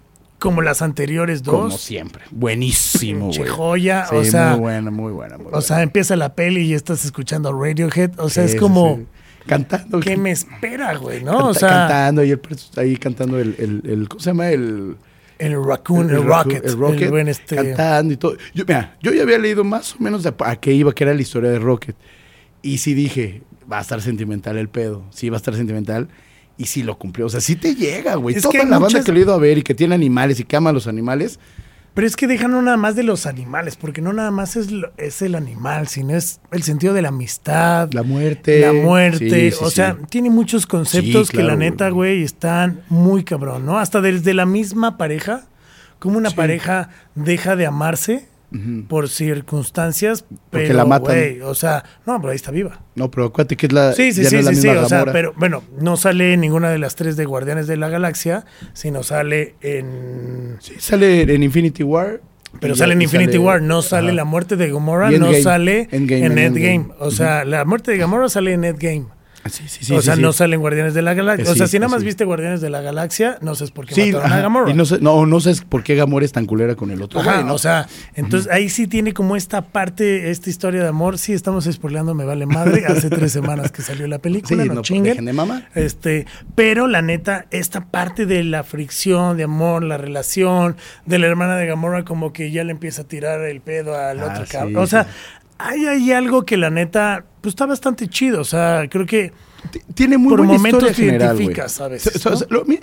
[0.46, 2.24] como las anteriores Como dos, siempre.
[2.32, 3.50] Buenísimo, güey.
[3.50, 4.06] joya.
[4.10, 5.38] Sí, o sea, muy buena, muy buena.
[5.38, 8.20] Muy o sea, empieza la peli y estás escuchando Radiohead.
[8.20, 9.06] O sea, Sí, es como, sí.
[9.48, 10.00] Cantando.
[10.00, 11.24] ¿qué me espera, güey?
[11.24, 11.32] ¿no?
[11.34, 14.50] canta- o sea, cantando y él pres- ahí cantando el, el, el- ¿cómo se llama?
[14.50, 14.98] El,
[15.40, 16.66] el Raccoon, el, Raccoon- Rocket.
[16.66, 18.38] el Rocket, buen este- cantando y todo.
[18.54, 21.14] Yo, mira, yo ya había leído más o menos de a qué iba, que era
[21.14, 21.96] la historia de Rocket.
[22.62, 25.04] Y sí dije, va a estar sentimental el pedo.
[25.12, 26.08] Sí, va a estar sentimental.
[26.58, 27.26] Y sí lo cumplió.
[27.26, 28.36] O sea, sí te llega, güey.
[28.36, 30.40] Es Toda que la banda que lo he ido a ver y que tiene animales
[30.40, 31.40] y que ama a los animales.
[31.94, 34.70] Pero es que dejan no nada más de los animales, porque no nada más es,
[34.70, 38.60] lo- es el animal, sino es el sentido de la amistad, La muerte.
[38.60, 39.30] la muerte.
[39.52, 39.76] Sí, sí, o sí.
[39.78, 42.22] sea, tiene muchos conceptos que la neta, güey.
[42.24, 43.80] están muy cabrón, ¿no?
[43.80, 45.46] Hasta desde la misma pareja,
[46.00, 48.28] como una pareja deja de amarse
[48.88, 51.16] Por circunstancias, Porque pero, la matan.
[51.16, 52.82] güey, o sea, no, pero ahí está viva.
[52.96, 53.94] No, pero acuérdate que es la.
[53.94, 56.34] Sí, sí, ya sí, no es la sí, sí, o sea, pero bueno, no sale
[56.34, 60.58] en ninguna de las tres de Guardianes de la Galaxia, sino sale en...
[60.60, 62.22] Sí, sale en Infinity War.
[62.62, 64.16] Pero sale en Infinity sale- War, no sale Ajá.
[64.16, 66.74] la muerte de Gamora, no sale Endgame, en en Endgame.
[66.76, 66.96] Endgame.
[67.00, 69.08] O sea, la muerte de Gamora sale en Endgame.
[69.50, 70.22] Sí, sí, sí, o sí, sea, sí.
[70.22, 71.46] no salen Guardianes de la Galaxia.
[71.48, 73.94] Eh, o sea, si nada más viste Guardianes de la Galaxia, no sé por qué
[73.94, 74.72] Sí, mataron a Gamora.
[74.72, 77.20] y no sé, no, no sé por qué Gamora es tan culera con el otro.
[77.20, 77.54] Ajá, güey, ¿no?
[77.54, 81.20] o sea, entonces ahí sí tiene como esta parte, esta historia de amor.
[81.20, 82.86] Sí, estamos spoileando, me vale madre.
[82.88, 85.04] Hace tres semanas que salió la película, no, no, chinguen.
[85.14, 85.70] dejen de mamar.
[85.76, 91.28] Este, pero la neta, esta parte de la fricción, de amor, la relación de la
[91.28, 94.46] hermana de Gamora, como que ya le empieza a tirar el pedo al Ah, otro
[94.50, 94.78] cabrón.
[94.78, 95.06] O sea.
[95.58, 98.42] Hay ahí algo que la neta, pues está bastante chido.
[98.42, 99.32] O sea, creo que
[99.96, 101.80] Tiene muy por buena momentos historia general, identificas
[102.52, 102.80] lo- mi-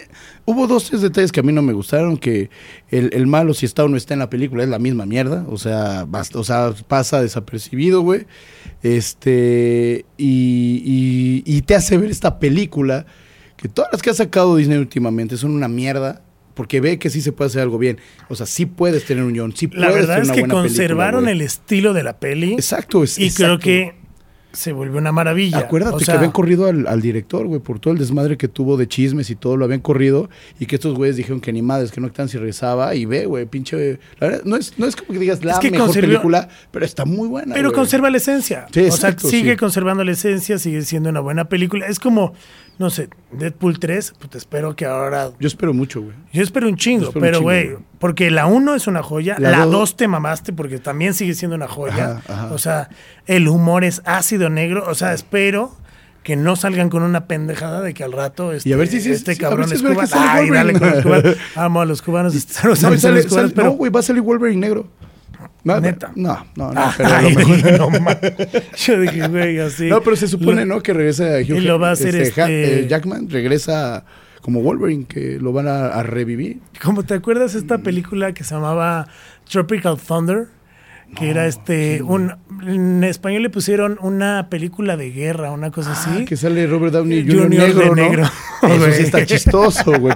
[0.47, 2.51] hubo dos, tres detalles que a mí no me gustaron, que
[2.91, 5.45] el, el malo, si está o no está en la película, es la misma mierda.
[5.49, 8.27] O sea, basta- o sea pasa desapercibido, güey.
[8.83, 13.07] Este, y, y- y te hace ver esta película,
[13.57, 16.23] que todas las que ha sacado Disney últimamente son una mierda.
[16.55, 17.99] Porque ve que sí se puede hacer algo bien.
[18.29, 20.41] O sea, sí puedes tener un guion, sí la puedes verdad tener es una que
[20.43, 22.53] buena conservaron el estilo de la peli.
[22.55, 23.95] Exacto, es- Y creo que
[24.53, 25.57] se volvió una maravilla.
[25.61, 28.77] Acuérdate O que habían corrido al, al director, güey, por todo el desmadre que tuvo
[28.77, 30.29] de chismes y todo, lo habían corrido.
[30.61, 32.95] Y que estos güeyes dijeron que ni madres, que no están si regresaba.
[32.95, 33.99] Y ve, güey, pinche.
[34.21, 36.49] La verdad, no es, no es como que digas la Es que mejor conservó- película,
[36.71, 37.55] pero está muy buena.
[37.55, 38.67] Pero conserva la esencia.
[38.75, 39.57] Sí, o sea, sigue sí.
[39.57, 41.87] conservando la esencia, sigue siendo una buena película.
[41.87, 42.35] Es como,
[42.79, 45.31] no sé, Deadpool 3, pues te espero que ahora...
[45.39, 46.15] Yo espero mucho, güey.
[46.33, 49.59] Yo espero un chingo, espero pero güey, porque la 1 es una joya, La la
[49.67, 52.17] dos- 2 te mamaste porque también sigue siendo una joya.
[52.19, 52.53] Ajá, ajá.
[52.55, 52.89] O sea,
[53.27, 55.77] el humor es ácido negro, o sea, espero
[56.25, 59.01] que no salgan con una pendejada de que al rato este, Y a ver si
[59.01, 60.09] sí- este a ver cabrón si es cubano.
[60.15, 61.37] Ay, dale con los cubanos.
[61.57, 62.33] Amo a los cubanos.
[62.35, 64.89] a No, sale- amigos cubanos, sale- pero no, güey, va a salir Wolverine negro.
[65.65, 66.11] No, Neta.
[66.17, 67.91] No, no, no, pero a Ay, lo mejor- no.
[68.77, 69.87] Yo dije, güey, así.
[69.89, 70.83] No, pero se supone, Lo- ¿no?
[70.83, 74.05] Que regresa Hugh y lo va a hacer Ja- este- eh, Jackman, regresa
[74.41, 76.59] como Wolverine, que lo van a, a revivir.
[76.83, 79.07] Como te acuerdas esta película que se llamaba
[79.49, 80.49] Tropical Thunder,
[81.15, 82.35] que era este un
[82.67, 86.25] en español le pusieron una película de guerra, una cosa Ah, así.
[86.25, 87.75] que sale Robert Downey Junior Jr.
[87.95, 88.23] de negro.
[88.63, 90.15] Eso sí está chistoso, güey.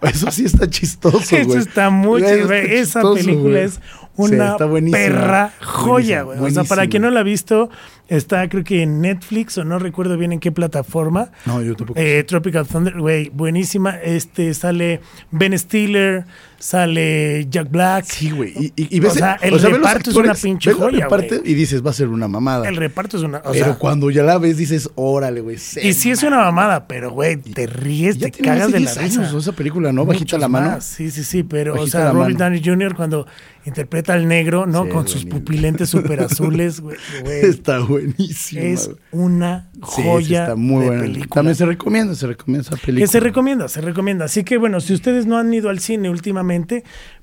[0.00, 1.40] Eso sí está chistoso, güey.
[1.42, 2.74] Eso está muy güey.
[2.76, 3.64] Esa chistoso, película güey.
[3.64, 3.80] es
[4.18, 4.56] una
[4.90, 6.38] perra joya, güey.
[6.38, 7.70] O sea, para quien no la ha visto,
[8.08, 11.30] está creo que en Netflix o no recuerdo bien en qué plataforma.
[11.46, 11.98] No, yo tampoco.
[11.98, 13.96] Eh, Tropical Thunder, güey, buenísima.
[13.96, 15.00] Este sale
[15.30, 16.24] Ben Stiller,
[16.58, 18.04] sale Jack Black.
[18.06, 18.52] Sí, güey.
[18.58, 21.36] Y, y, y ves, O sea, el reparto es una pinche joya, reparto.
[21.44, 22.68] Y dices, va a ser una mamada.
[22.68, 23.38] El reparto es una.
[23.38, 25.56] o pero sea, cuando ya la ves, dices, órale, güey.
[25.56, 29.20] y sí es una mamada, pero güey, te ríes, te cagas de la 10 risa.
[29.22, 30.04] años, esa película, ¿no?
[30.04, 30.70] Bajita Muchos la mano.
[30.72, 32.36] más, Sí, sí, sí, pero, o Bajita sea, Robert.
[32.36, 32.94] Downey Jr.
[32.96, 33.26] cuando
[33.64, 34.84] interpreta al negro, ¿no?
[34.84, 35.38] Sí, Con sus buenísimo.
[35.44, 36.96] pupilentes súper azules, güey.
[37.42, 38.62] Está buenísima.
[38.62, 41.02] Es una Sí, sí, joya está muy de buena.
[41.02, 41.34] película.
[41.34, 43.00] También se recomienda, se recomienda esa película.
[43.00, 44.24] Que se recomienda, se recomienda.
[44.24, 46.47] Así que bueno, si ustedes no han ido al cine últimamente,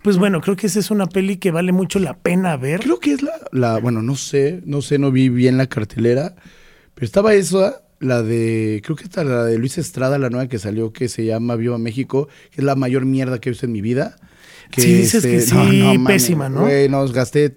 [0.01, 2.81] pues bueno, creo que esa es una peli que vale mucho la pena ver.
[2.81, 6.35] Creo que es la, la, bueno, no sé, no sé, no vi bien la cartelera,
[6.93, 10.59] pero estaba esa, la de, creo que está la de Luis Estrada, la nueva que
[10.59, 13.71] salió, que se llama Viva México, que es la mayor mierda que he visto en
[13.71, 14.17] mi vida.
[14.71, 16.61] Que Sí, dices que sí, pésima, ¿no?
[16.61, 17.55] Güey, no, gasté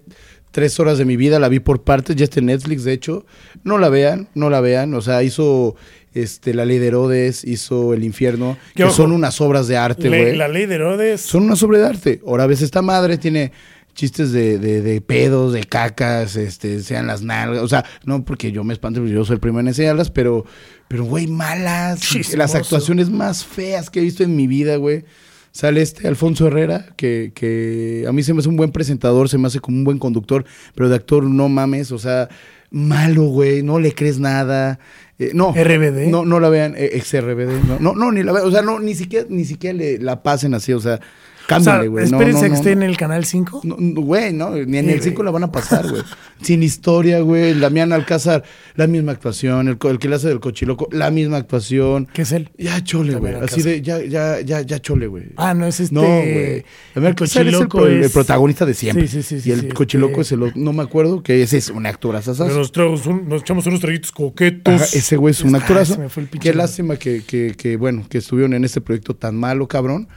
[0.51, 3.25] tres horas de mi vida, la vi por partes, ya está en Netflix, de hecho.
[3.63, 5.75] No la vean, no la vean, o sea, hizo
[6.13, 10.09] este La Ley de Herodes, hizo El Infierno, Que ojo, son unas obras de arte,
[10.09, 10.35] güey.
[10.35, 11.21] la ley de Herodes.
[11.21, 12.21] Son una obra de arte.
[12.25, 13.51] Ahora ves esta madre, tiene
[13.93, 17.61] chistes de, de, de pedos, de cacas, este, sean las nalgas.
[17.61, 20.45] O sea, no porque yo me espante, porque yo soy el primero en enseñarlas, pero,
[20.87, 21.99] pero, güey, malas.
[21.99, 22.37] Chismoso.
[22.37, 25.03] Las actuaciones más feas que he visto en mi vida, güey.
[25.51, 29.37] Sale este Alfonso Herrera, que, que a mí se me hace un buen presentador, se
[29.37, 30.45] me hace como un buen conductor,
[30.75, 32.29] pero de actor no mames, o sea,
[32.69, 34.79] malo, güey, no le crees nada.
[35.19, 36.07] Eh, no, RBD.
[36.09, 37.67] No, no la vean, eh, ex RBD.
[37.67, 40.23] No, no, no, ni la vean, o sea, no, ni siquiera, ni siquiera le, la
[40.23, 41.01] pasen así, o sea,
[41.57, 42.09] o sea, cámbiale, güey.
[42.09, 43.61] no, espérense no, que esté en el canal 5.
[43.63, 45.25] No, no, güey, no, ni en Sí, el 5 güey.
[45.25, 46.01] la van a pasar, güey.
[46.41, 47.59] Sin historia, güey.
[47.59, 48.43] Damián Alcázar,
[48.75, 49.67] la misma actuación.
[49.67, 52.07] El, el que le hace del cochiloco, la misma actuación.
[52.13, 52.49] ¿Qué es él?
[52.57, 53.33] Ya chole, güey.
[53.35, 55.25] Así de, ya, ya, ya, ya chole, güey.
[55.35, 55.93] Ah, no, es este.
[55.95, 56.63] No, güey.
[56.95, 59.07] Damián Alcázar es el, Cochiloco pro- el es- protagonista de siempre.
[59.07, 61.41] Sí, sí, sí, y el sí, cochiloco este- es el otro, no me acuerdo, que
[61.43, 62.33] ese es un actorazo.
[62.33, 64.73] Nos, un- nos echamos unos traguitos coquetos.
[64.73, 65.95] Ajá, ese güey es un Ah, actorazo.
[65.95, 68.79] se me fue el pinche Qué lástima que, que, que, bueno, que estuvieron en este
[68.81, 70.07] proyecto tan malo, cabrón.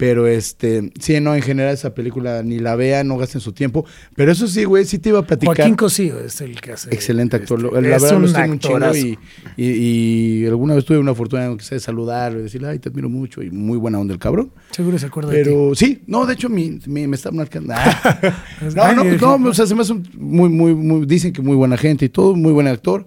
[0.00, 3.84] Pero este, sí, no, en general esa película ni la vean, no gasten su tiempo.
[4.16, 5.54] Pero eso sí, güey, sí te iba a platicar.
[5.54, 6.88] Joaquín Cosío es el que hace.
[6.88, 7.58] Excelente actor.
[7.58, 8.98] este, Lo- la es verdad un lo estimo un chingo actorazo.
[9.06, 9.18] y,
[9.58, 9.66] y,
[10.42, 13.50] y alguna vez tuve una fortuna de saludarlo y decirle, ay, te admiro mucho y
[13.50, 14.52] muy buena onda el cabrón.
[14.70, 15.50] Seguro se acuerda de ti.
[15.50, 17.74] Pero sí, no, de hecho mi, mi- me está marcando.
[18.74, 18.92] Ah.
[18.94, 21.42] no, no, dije, no, o sea, se me hace un- muy, muy, muy, dicen que
[21.42, 23.04] muy buena gente y todo, muy buen actor,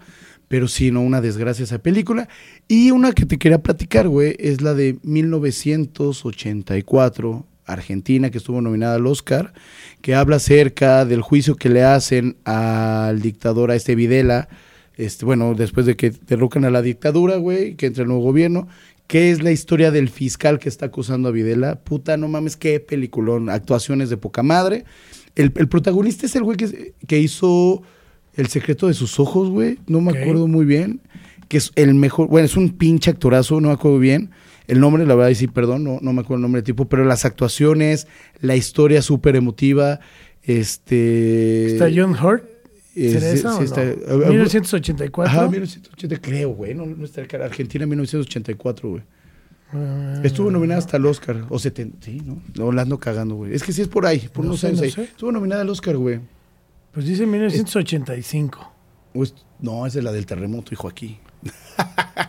[0.47, 2.27] pero sí, no, una desgracia esa película.
[2.67, 8.95] Y una que te quería platicar, güey, es la de 1984, Argentina, que estuvo nominada
[8.95, 9.54] al Oscar,
[10.02, 14.47] que habla acerca del juicio que le hacen al dictador, a este Videla,
[14.95, 18.67] este, bueno, después de que derrocan a la dictadura, güey, que entra el nuevo gobierno,
[19.08, 21.76] ¿Qué es la historia del fiscal que está acusando a Videla?
[21.76, 23.49] Puta, no mames, qué peliculón.
[23.49, 24.86] Actuaciones de poca madre.
[25.36, 27.82] El, el protagonista es el güey que, que hizo
[28.36, 29.78] El secreto de sus ojos, güey.
[29.88, 31.02] No me acuerdo muy bien.
[31.54, 32.30] Que es el mejor.
[32.30, 34.32] Bueno, es un pinche actorazo, no me acuerdo bien.
[34.68, 36.89] El nombre, la verdad, y sí, perdón, no, no me acuerdo el nombre del tipo,
[36.89, 38.08] pero las actuaciones,
[38.42, 40.00] la historia súper emotiva.
[40.42, 41.68] Este.
[41.68, 42.44] ¿Está John Hurt?
[42.96, 43.63] eh, ¿Será sí, esa sí o no?
[43.66, 45.32] está- a- a- 1984.
[45.32, 46.74] Ajá, 1980, creo, güey.
[46.74, 47.46] No, no está el cara.
[47.46, 49.04] Argentina 1984, güey.
[49.74, 51.46] Ah, Estuvo nominada hasta el Oscar.
[51.50, 52.42] O 70, sí, ¿no?
[52.56, 53.54] No, la ando cagando, güey.
[53.54, 54.92] Es que sí es por ahí, por No unos sé, años no ahí.
[54.92, 55.04] sé.
[55.04, 56.20] Estuvo nominada al Oscar, güey.
[56.94, 58.72] Pues dice 1985.
[59.13, 61.20] O es- no, esa es la del terremoto, hijo, aquí.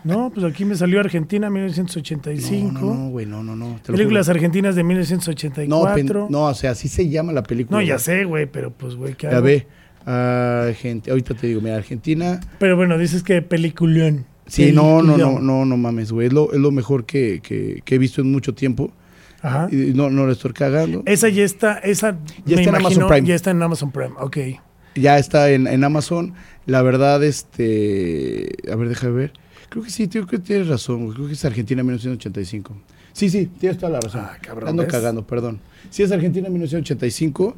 [0.04, 2.72] No, pues aquí me salió Argentina 1985.
[2.72, 3.78] No, no, no, güey, no, no, no.
[3.86, 5.94] Películas argentinas de No, 1984.
[5.94, 7.78] pen- no, o sea, así se llama la película.
[7.78, 9.46] No, ya sé, güey, pero pues, güey, ¿qué Ya hago?
[9.46, 9.66] ve.
[10.06, 12.40] Argenti- ahorita te digo, mira, Argentina.
[12.58, 14.26] Pero bueno, dices que peliculón.
[14.46, 16.26] Sí, no, no, no, no, no mames, güey.
[16.26, 18.92] Es lo, es lo mejor que, que- que he visto en mucho tiempo.
[19.40, 19.68] Ajá.
[19.70, 21.02] Y no, no lo estoy cagando.
[21.06, 23.26] Esa ya está, esa Ya me está en Amazon Prime.
[23.28, 24.36] Ya está en Amazon Prime, ok.
[24.94, 26.34] Ya está en, en Amazon.
[26.66, 28.48] La verdad, este.
[28.70, 29.32] A ver, déjame ver.
[29.68, 31.12] Creo que sí, creo que tienes razón.
[31.12, 32.76] Creo que es Argentina 1985.
[33.12, 34.22] Sí, sí, tienes toda la razón.
[34.24, 34.92] Ah, cabrón, Ando ¿ves?
[34.92, 35.60] cagando, perdón.
[35.90, 37.56] Si es Argentina 1985,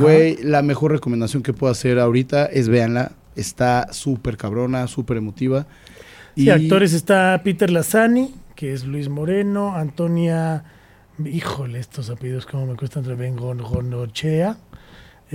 [0.00, 3.12] güey, la mejor recomendación que puedo hacer ahorita es véanla.
[3.36, 5.66] Está súper cabrona, súper emotiva.
[6.36, 10.64] Y actores está Peter Lazzani, que es Luis Moreno, Antonia,
[11.24, 14.56] híjole, estos apellidos como me cuestan bien, Gon- Gonochea,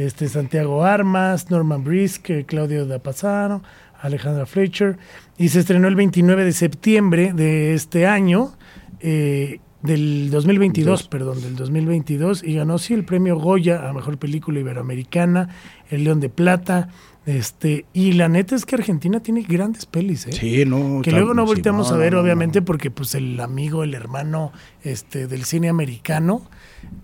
[0.06, 3.64] este Santiago Armas, Norman Brisk, Claudio da Pasano,
[4.02, 4.98] Alejandra Fletcher,
[5.38, 8.54] y se estrenó el 29 de septiembre de este año,
[9.00, 11.08] eh, del 2022, Dos.
[11.08, 15.50] perdón, del 2022, y ganó sí el premio Goya a Mejor Película Iberoamericana,
[15.90, 16.90] el León de Plata,
[17.38, 20.32] este, y la neta es que Argentina tiene grandes pelis, ¿eh?
[20.34, 21.02] Sí, no.
[21.04, 22.65] Que luego no sí, volteamos no, a ver, no, obviamente, no.
[22.65, 24.52] porque pues el amigo, el hermano
[24.84, 26.50] este, del cine americano,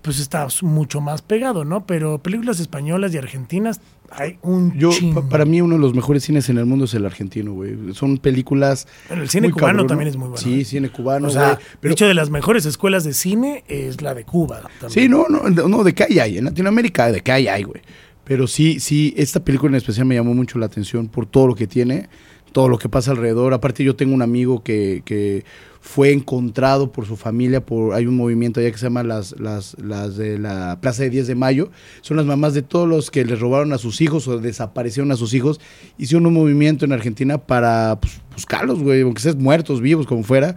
[0.02, 1.86] pues está mucho más pegado, ¿no?
[1.86, 5.22] Pero películas españolas y argentinas hay un Yo, chingo.
[5.24, 7.76] pa- para mí, uno de los mejores cines en el mundo es el argentino, güey.
[7.94, 8.88] Son películas.
[9.08, 10.42] Bueno, el cine cubano cabrón, también es muy bueno.
[10.42, 10.66] Sí, ¿eh?
[10.66, 11.56] cine cubano, o sea, güey.
[11.58, 14.62] de Pero hecho, de las mejores escuelas de cine es la de Cuba.
[14.80, 14.90] también.
[14.90, 16.38] Sí, no, no, no, de qué hay, hay.
[16.40, 17.82] En Latinoamérica, de qué hay, hay, güey.
[18.26, 21.56] Pero sí, sí, esta película en especial me llamó mucho la atención por todo lo
[21.56, 22.10] que tiene,
[22.52, 23.54] todo lo que pasa alrededor.
[23.54, 25.46] Aparte, yo tengo un amigo que, que
[25.80, 29.78] fue encontrado por su familia, por hay un movimiento allá que se llama las, las,
[29.80, 31.70] las de la Plaza de 10 de Mayo.
[32.02, 35.16] Son las mamás de todos los que les robaron a sus hijos o desaparecieron a
[35.16, 35.62] sus hijos.
[36.00, 40.56] Hicieron un movimiento en Argentina para pues, buscarlos, güey, aunque sean muertos, vivos, como fuera.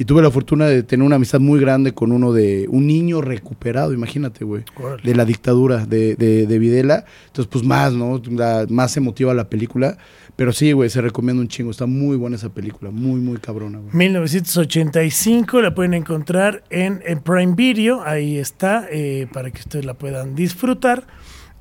[0.00, 3.20] Y tuve la fortuna de tener una amistad muy grande con uno de un niño
[3.20, 4.62] recuperado, imagínate, güey,
[5.02, 7.04] de la dictadura de, de, de Videla.
[7.26, 8.22] Entonces, pues más, ¿no?
[8.30, 9.98] La- más emotiva la película.
[10.36, 11.72] Pero sí, güey, se recomienda un chingo.
[11.72, 13.92] Está muy buena esa película, muy, muy cabrona, güey.
[13.92, 19.94] 1985 la pueden encontrar en, en Prime Video, ahí está, eh, para que ustedes la
[19.94, 21.06] puedan disfrutar.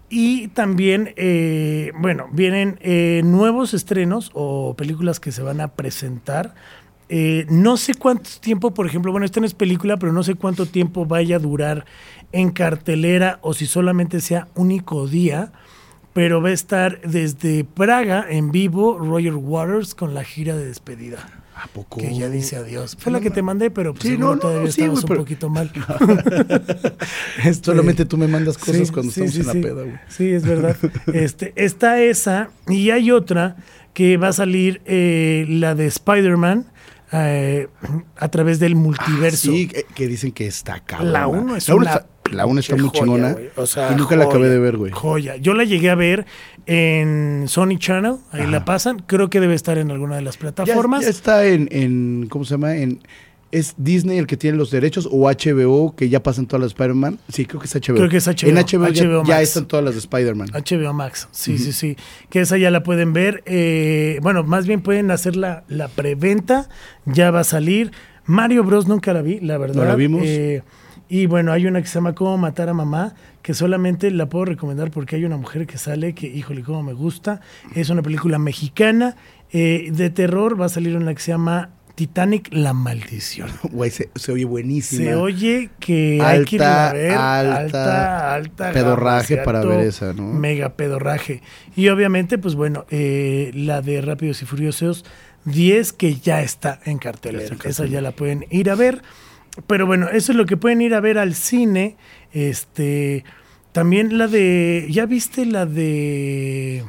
[0.09, 6.55] Y también, eh, bueno, vienen eh, nuevos estrenos o películas que se van a presentar.
[7.09, 10.35] Eh, no sé cuánto tiempo, por ejemplo, bueno, esta no es película, pero no sé
[10.35, 11.85] cuánto tiempo vaya a durar
[12.33, 15.51] en cartelera o si solamente sea único día.
[16.13, 21.19] Pero va a estar desde Praga en vivo Roger Waters con la gira de despedida
[21.55, 21.99] ¿A poco?
[21.99, 22.97] que ya dice adiós.
[22.99, 24.81] Fue No la que te ma- mandé, pero pues Sí, seguro no, no, todavía sí,
[24.81, 25.71] pero- un poquito mal.
[27.43, 29.95] Este, Solamente tú me mandas cosas sí, cuando sí, estamos sí, en la peda, güey.
[30.07, 30.75] Sí, es verdad.
[31.13, 33.55] Este, está esa y hay otra
[33.93, 36.65] que va a salir eh, la de Spider-Man
[37.11, 37.67] eh,
[38.17, 39.49] a través del multiverso.
[39.49, 41.13] Ah, Sí, que, dicen que está cabrón.
[41.13, 43.51] La uno es la una está, la uno está pinche muy joya, chingona.
[43.55, 44.91] O sea, y nunca la acabé de ver, güey.
[44.91, 45.35] Joya.
[45.37, 46.25] Yo la llegué a ver
[46.65, 48.51] en Sony Channel, ahí Ajá.
[48.51, 48.99] la pasan.
[49.07, 51.01] Creo que debe estar en alguna de las Ya, plataformas.
[51.03, 52.75] ya está en, en, ¿cómo se llama?
[52.75, 52.99] En,
[53.57, 56.73] ¿Es Disney el que tiene los derechos o HBO que ya pasan todas las de
[56.73, 57.19] Spider-Man?
[57.29, 57.95] Sí, creo que es HBO.
[57.95, 60.49] Creo que es HBO, En HBO, ya- HBO ya, están todas las de Spider-Man.
[60.53, 61.97] HBO Max, sí, sí, sí.
[62.29, 63.43] Que esa ya la pueden ver.
[63.45, 66.69] eh, bueno, más bien pueden hacer la, la preventa.
[67.05, 67.91] Ya va a salir.
[68.25, 68.87] Mario Bros.
[68.87, 69.75] nunca la vi, la verdad.
[69.75, 70.21] No la vimos.
[70.25, 70.61] Eh,
[71.09, 74.43] y bueno, hay una que se llama Cómo matar a mamá, que solamente la puedo
[74.43, 77.39] recomendar porque hay una mujer que sale que, híjole, cómo me gusta.
[77.75, 79.15] Es una película mexicana
[79.53, 80.59] eh, de terror.
[80.59, 83.49] Va a salir una que se llama Titanic, La Maldición.
[83.71, 85.03] Güey, se, se oye buenísima.
[85.03, 87.11] Se oye que hay que irla a Alta, ver.
[87.11, 88.71] alta Alta, alta.
[88.71, 90.31] pedorraje gama, para ver esa, ¿no?
[90.31, 91.41] Mega pedorraje.
[91.75, 95.05] Y obviamente, pues bueno, eh, la de Rápidos y Furiosos
[95.45, 97.43] 10, que ya está en cartelera.
[97.45, 99.01] Está en Esa ya la pueden ir a ver.
[99.65, 101.97] Pero bueno, eso es lo que pueden ir a ver al cine.
[102.31, 103.23] Este.
[103.71, 104.85] También la de.
[104.91, 106.85] ¿Ya viste la de.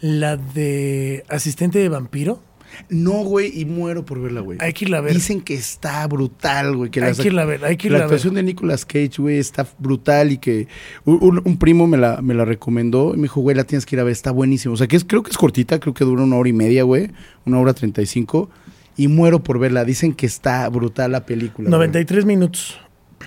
[0.00, 2.42] La de Asistente de Vampiro.
[2.88, 4.58] No, güey, y muero por verla, güey.
[4.60, 5.14] Hay que irla a ver.
[5.14, 6.90] Dicen que está brutal, güey.
[6.90, 8.14] Que Hay que irla a ver, hay que la irla a ver.
[8.14, 10.68] actuación de Nicolas Cage, güey, está brutal y que
[11.04, 13.86] un, un- un primo me la, me la recomendó y me dijo, güey, la tienes
[13.86, 14.74] que ir a ver, está buenísimo.
[14.74, 16.82] O sea, que es, creo que es cortita, creo que dura una hora y media,
[16.84, 17.10] güey,
[17.46, 18.50] una hora treinta y cinco.
[18.96, 19.84] Y muero por verla.
[19.84, 21.68] Dicen que está brutal la película.
[21.68, 21.78] güey.
[21.78, 22.78] 93 minutos.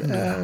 [0.10, 0.36] Ah,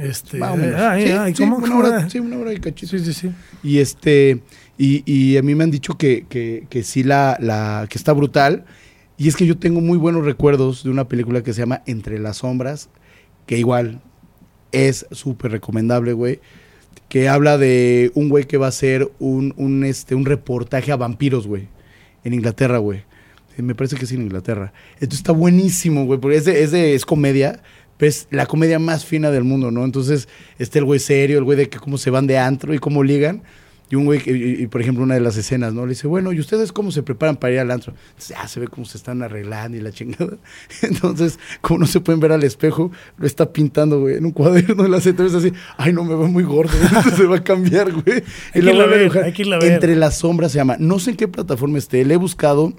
[0.00, 1.56] Este, ay, sí, ¿cómo?
[1.56, 2.90] una hora, sí, una hora y cachito.
[2.98, 3.30] Sí, sí, sí.
[3.62, 4.40] Y este,
[4.82, 8.12] y, y a mí me han dicho que, que, que sí la, la, que está
[8.12, 8.64] brutal.
[9.18, 12.18] Y es que yo tengo muy buenos recuerdos de una película que se llama Entre
[12.18, 12.88] las sombras,
[13.46, 14.00] que igual
[14.72, 16.40] es súper recomendable, güey.
[17.08, 20.96] Que habla de un güey que va a hacer un, un, este, un reportaje a
[20.96, 21.68] vampiros, güey.
[22.24, 23.00] En Inglaterra, güey.
[23.58, 24.72] Eh, Me parece que sí en Inglaterra.
[24.94, 27.62] Entonces está buenísimo, güey, porque es, de- es, de- es comedia,
[27.98, 29.84] es la comedia más fina del mundo, ¿no?
[29.84, 30.26] Entonces
[30.58, 33.04] está el güey serio, el güey de que cómo se van de antro y cómo
[33.04, 33.42] ligan.
[33.92, 35.82] Y un güey, que, y, y, por ejemplo, una de las escenas, ¿no?
[35.84, 37.92] Le dice, bueno, ¿y ustedes cómo se preparan para ir al antro?
[38.08, 40.38] Entonces, ya se ve cómo se están arreglando y la chingada.
[40.82, 44.82] Entonces, como no se pueden ver al espejo, lo está pintando, güey, en un cuaderno
[44.82, 47.92] de las entonces así, ay, no, me veo muy gordo, entonces se va a cambiar,
[47.92, 48.22] güey.
[48.54, 49.72] Hay que la ver, hay que irla a ver.
[49.72, 50.76] Entre las sombras se llama.
[50.78, 52.72] No sé en qué plataforma esté, le he buscado,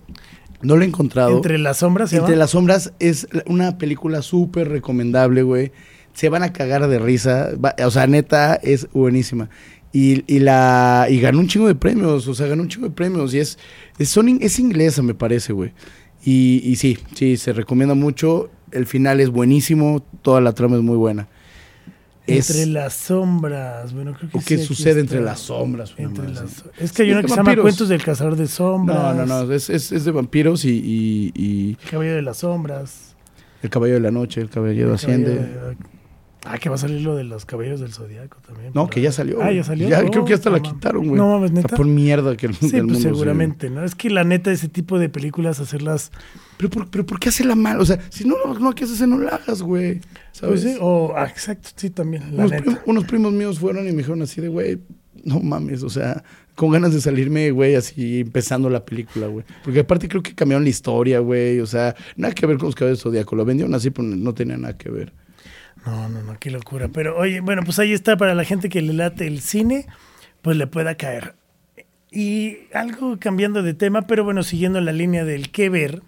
[0.63, 1.35] no lo he encontrado.
[1.35, 5.71] Entre las sombras se Entre las sombras es la- una película súper recomendable, güey.
[6.13, 7.49] Se van a cagar de risa.
[7.63, 9.49] Va- o sea, neta, es buenísima.
[9.95, 12.27] Y, y la y ganó un chingo de premios.
[12.27, 13.33] O sea, ganó un chingo de premios.
[13.33, 13.57] Y es,
[13.99, 15.71] es, son in- es inglesa, me parece, güey.
[16.25, 18.49] Y, y sí, sí, se recomienda mucho.
[18.71, 20.03] El final es buenísimo.
[20.23, 21.27] Toda la trama es muy buena.
[22.25, 23.93] Es- Entre las sombras.
[23.93, 25.93] Bueno, creo que ¿O sí, qué sucede entre las sombras?
[25.97, 26.63] Entre las-.
[26.79, 27.55] Es que hay Es una que se llama.
[27.57, 29.15] Cuentos del Cazador de Sombras.
[29.15, 29.51] No, no, no.
[29.53, 33.15] Es, es, es de vampiros y, y- y El Caballero de las Sombras.
[33.61, 35.35] el caballero de la noche, el caballero El asciende.
[35.35, 35.77] Caballero de-
[36.45, 38.71] Ah, que va a salir lo de los Caballeros del Zodiaco también.
[38.73, 39.41] No, que ya salió.
[39.41, 39.87] Ah, ya salió.
[39.87, 41.17] Ya, creo que hasta no la quitaron, güey.
[41.17, 41.75] No mames, Está neta.
[41.77, 43.83] por mierda que el, Sí, el mundo pues se- seguramente, ¿no?
[43.83, 46.11] Es que la neta, ese tipo de películas, hacerlas.
[46.57, 47.79] Pero, por, pero ¿por qué hacerla mal?
[47.79, 49.07] O sea, si no, no, no, ¿qué haces?
[49.07, 50.01] No la hagas, güey.
[50.33, 50.61] ¿Sabes?
[50.61, 52.63] Pues sí, o, ah, exacto, sí, también, la unos, neta.
[52.63, 54.79] prim- unos primos míos fueron y me dijeron así de, güey,
[55.23, 56.25] no mames, o sea,
[56.55, 59.45] con ganas de salirme, güey, así empezando la película, güey.
[59.63, 62.75] Porque aparte creo que cambiaron la historia, güey, o sea, nada que ver con los
[62.75, 63.35] caballeros del Zodíaco.
[63.37, 65.13] Lo vendieron así, pero no tenía nada que ver.
[65.85, 66.87] No, no, no, qué locura.
[66.87, 69.85] Pero oye, bueno, pues ahí está para la gente que le late el cine,
[70.41, 71.35] pues le pueda caer.
[72.11, 76.01] Y algo cambiando de tema, pero bueno, siguiendo la línea del qué ver.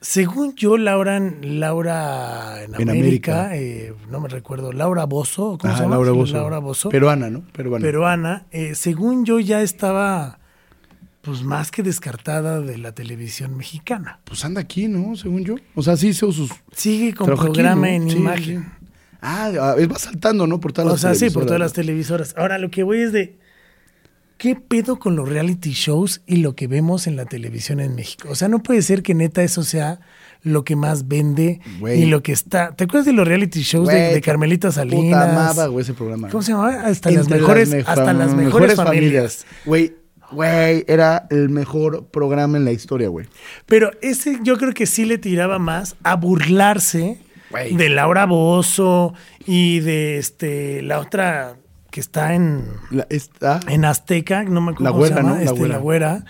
[0.00, 3.56] Según yo, Laura, Laura en En América, América.
[3.56, 5.96] eh, no me recuerdo, Laura Bozo, ¿cómo se llama?
[5.96, 6.34] Laura Bozzo.
[6.36, 6.88] Laura Bozzo.
[6.90, 7.42] Peruana, ¿no?
[7.52, 7.82] Peruana.
[7.84, 10.38] peruana, eh, según yo ya estaba
[11.26, 14.20] pues más que descartada de la televisión mexicana.
[14.24, 15.14] Pues anda aquí, ¿no?
[15.16, 15.56] Según yo.
[15.74, 16.50] O sea, sí hizo sus...
[16.72, 17.92] Sigue con aquí, programa ¿no?
[17.92, 18.62] en Sí, imagen.
[18.62, 18.86] sí.
[19.20, 20.60] Ah, ah, va saltando, ¿no?
[20.60, 22.34] Por todas O las sea, sí, por todas las televisoras.
[22.38, 23.36] Ahora, lo que voy es de.
[24.38, 28.28] ¿Qué pedo con los reality shows y lo que vemos en la televisión en México?
[28.30, 29.98] O sea, no puede ser que neta eso sea
[30.42, 32.02] lo que más vende Güey.
[32.02, 32.72] y lo que está.
[32.76, 35.30] ¿Te acuerdas de los reality shows de, Carmelita Puta, Salinas?
[35.30, 36.28] amaba, güey, ese programa.
[36.28, 36.82] ¿Cómo se llamaba?
[36.82, 39.46] Hasta las mejores, mejo- hasta las mejores, familias.
[39.64, 39.94] Güey,
[40.32, 43.26] güey, era el mejor programa en la historia, güey.
[43.66, 47.18] Pero ese yo creo que sí le tiraba más a burlarse
[47.50, 47.74] Güey.
[47.76, 49.14] de Laura Bozo
[49.46, 51.56] y de este la otra
[51.90, 55.30] que está en La- esta- en Azteca, no me acuerdo La cómo güera, se llama,
[55.30, 55.36] ¿no?
[55.38, 55.72] La este, güera.
[55.74, 56.24] la güera.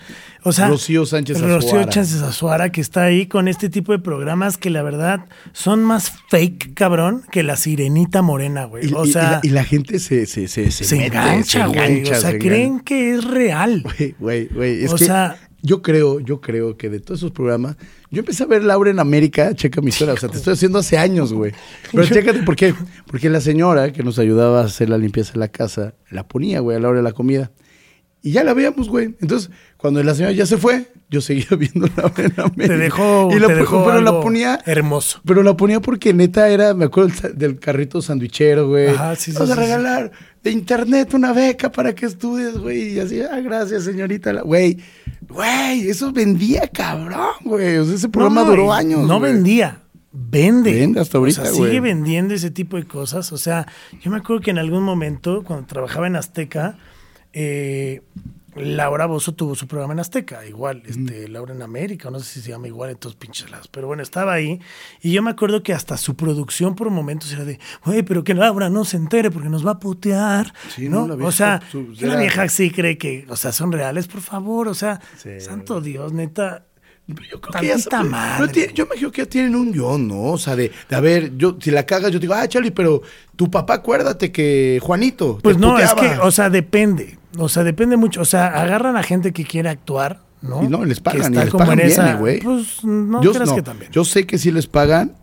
[0.47, 1.83] O sea, Rocío Sánchez Rocío Azuara.
[1.91, 6.11] Sánchez Azuara, que está ahí con este tipo de programas que la verdad son más
[6.29, 8.89] fake, cabrón, que la sirenita morena, güey.
[8.89, 11.07] y, O y- y sea, la, y la gente se, se, se, se, se, mete,
[11.07, 11.79] engancha, güey.
[11.79, 12.83] engancha, O sea, se creen engancha.
[12.85, 13.83] que es real.
[13.97, 14.83] Güey, güey, güey.
[14.85, 17.75] Es O que sea- yo creo, yo creo que de todos esos programas,
[18.11, 20.77] yo empecé a ver Laura en América, checa mi historia, o sea, te estoy haciendo
[20.79, 21.51] hace años, güey.
[21.91, 22.73] Pero chécate por qué.
[23.07, 26.59] Porque la señora que nos ayudaba a hacer la limpieza de la casa, la ponía,
[26.61, 27.51] güey, a la hora de la comida.
[28.21, 29.15] Y ya la veíamos, güey.
[29.19, 32.55] Entonces, cuando la señora ya se fue, yo seguía viendo en América.
[32.67, 35.21] Te dejó, y la, te dejó pero la ponía hermoso.
[35.25, 38.87] pero la ponía porque neta era, me acuerdo del carrito sandwichero, güey.
[38.89, 39.65] Ajá, sí, sí, Vamos a sí, sí.
[39.65, 40.11] regalar
[40.43, 42.93] de internet una beca para que estudies, güey.
[42.95, 44.33] Y así, ah, gracias, señorita.
[44.33, 44.77] La- Güey,
[45.29, 47.77] güey, eso vendía, cabrón, güey.
[47.77, 49.07] O sea, ese programa No, duró años.
[49.07, 49.33] No güey.
[49.33, 49.81] vendía.
[50.11, 50.73] Vende.
[50.73, 51.65] Vende hasta ahorita, O sea, güey.
[51.69, 53.31] sigue vendiendo ese tipo de cosas.
[53.31, 53.67] O sea,
[54.01, 56.77] yo me acuerdo que en algún momento, cuando trabajaba en Azteca,
[57.33, 58.01] eh,
[58.57, 62.41] Laura Bozo tuvo su programa en Azteca, igual, este, Laura en América, no sé si
[62.41, 64.59] se llama igual en todos pinches lados, pero bueno, estaba ahí
[65.01, 68.33] y yo me acuerdo que hasta su producción por momentos era de, güey, pero que
[68.33, 71.01] Laura no se entere porque nos va a putear, Sí, ¿no?
[71.01, 74.07] no, la vieja, o sea, su- la vieja sí cree que, o sea, son reales,
[74.07, 76.65] por favor, o sea, Sí, santo Dios, neta,
[77.07, 77.75] Yo creo que ya
[78.37, 80.23] pero tiene- yo me imagino que ya tienen un guion, ¿no?
[80.33, 82.71] O sea, de, de a ver, yo, si la cagas, yo te digo, ah, Charlie,
[82.71, 83.01] pero
[83.37, 85.39] tu papá, acuérdate que Juanito.
[85.41, 86.15] Pues no, es puteaba".
[86.15, 87.17] que, o sea, depende.
[87.37, 88.19] O sea, depende mucho.
[88.21, 90.61] O sea, agarran a gente que quiere actuar, ¿no?
[90.63, 92.39] Y no, les pagan, y está les pagan en bien, eh, güey.
[92.41, 93.91] Pues no yo, creas no, que también.
[93.91, 95.13] yo sé que sí les pagan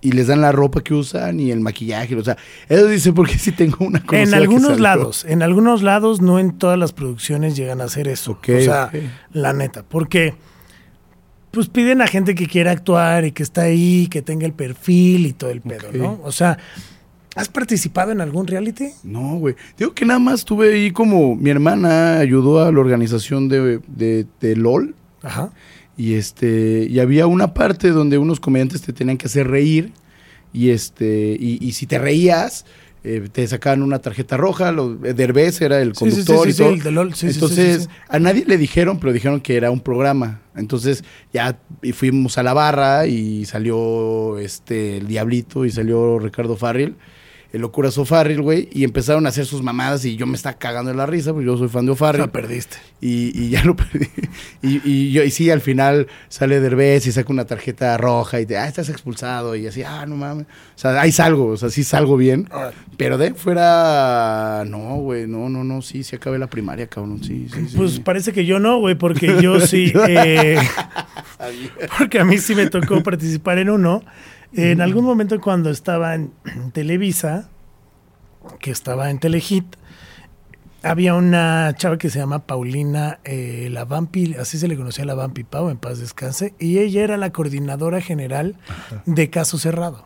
[0.00, 2.14] y les dan la ropa que usan y el maquillaje.
[2.16, 5.82] O sea, eso dice porque sí tengo una en conocida que algunos lados, en algunos
[5.82, 8.38] lados, no en todas las producciones llegan a hacer eso.
[8.42, 8.90] O sea,
[9.32, 9.82] la neta.
[9.82, 10.34] Porque
[11.56, 15.24] pues piden a gente que quiera actuar y que está ahí, que tenga el perfil
[15.24, 15.90] y todo el pedo.
[15.90, 16.20] ¿no?
[16.22, 16.58] O sea,
[17.34, 18.88] ¿has participado en algún reality?
[19.02, 19.54] No, güey.
[19.78, 24.26] Digo que nada más tuve ahí como mi hermana ayudó a la organización de, de,
[24.38, 24.94] de LOL.
[25.22, 25.50] Ajá.
[25.96, 29.94] Y este, y había una parte donde unos comediantes te tenían que hacer reír.
[30.52, 32.66] Y este, y, y si te reías,
[33.08, 34.72] eh, te sacaban una tarjeta roja.
[34.72, 36.90] Lo, eh, Derbez era el Sí, sí, sí, conductor sí, y sí, todo.
[36.90, 40.40] LOL, Entonces, a nadie le dijeron, pero dijeron que era un programa.
[40.56, 46.56] Entonces, ya y fuimos a la barra y salió este el Diablito y salió Ricardo
[46.56, 46.96] Farril.
[47.56, 50.90] El locura Farril, güey, y empezaron a hacer sus mamadas y yo me estaba cagando
[50.90, 52.20] de la risa, porque yo soy fan de O'Farrill.
[52.20, 52.76] La perdiste.
[53.00, 54.08] Y, y ya lo perdí.
[54.62, 58.46] Y, y yo, y sí, al final sale Derbez y saca una tarjeta roja y
[58.46, 59.56] te, ah, estás expulsado.
[59.56, 60.46] Y así, ah, no mames.
[60.46, 62.48] O sea, ahí salgo, o sea, sí salgo bien.
[62.98, 67.48] Pero de fuera, no, güey, no, no, no, sí, sí acabé la primaria, cabrón, sí,
[67.52, 67.76] sí, sí.
[67.76, 69.94] Pues parece que yo no, güey, porque yo sí.
[70.08, 70.58] eh,
[71.96, 74.02] porque a mí sí me tocó participar en uno.
[74.56, 76.32] En algún momento cuando estaba en
[76.72, 77.48] Televisa,
[78.60, 79.64] que estaba en Telehit,
[80.82, 85.14] había una chava que se llama Paulina eh, La Vampi, así se le conocía la
[85.14, 88.56] Vampi Pau, en paz descanse, y ella era la coordinadora general
[89.04, 90.04] de Caso Cerrado.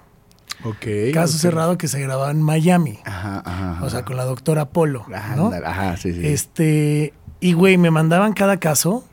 [0.64, 1.12] ok.
[1.12, 1.36] Caso.
[1.38, 3.84] Cerrado que se grababa en Miami, Ajá, ajá.
[3.84, 5.52] o sea, con la doctora Polo, Ajá, ¿no?
[5.98, 6.26] sí, sí.
[6.26, 9.04] Este, y güey, me mandaban cada caso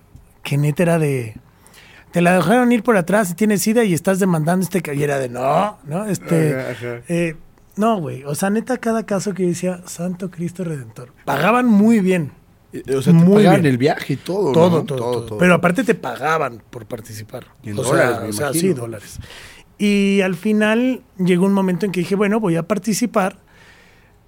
[0.44, 1.36] que neta era de.
[2.12, 4.82] Te la dejaron ir por atrás y tienes sida y estás demandando este.
[4.82, 4.94] ca-".
[4.94, 6.06] Y era de no, ¿no?
[6.06, 6.56] Este.
[6.60, 7.02] Ajá, ajá.
[7.10, 7.36] eh,
[7.76, 8.24] no, güey.
[8.24, 11.14] O sea, neta, cada caso que yo decía, Santo Cristo Redentor.
[11.26, 12.32] Pagaban muy bien.
[12.74, 13.72] Eh, O sea, te muy pagaban bien.
[13.74, 14.84] el viaje y todo, Todo, ¿no?
[14.84, 17.46] todo, todo, Pero aparte te pagaban por participar.
[17.62, 19.20] Y en o dólares, sea, me o sea, sí, dólares.
[19.78, 23.38] Y al final llegó un momento en que dije, bueno, voy a participar.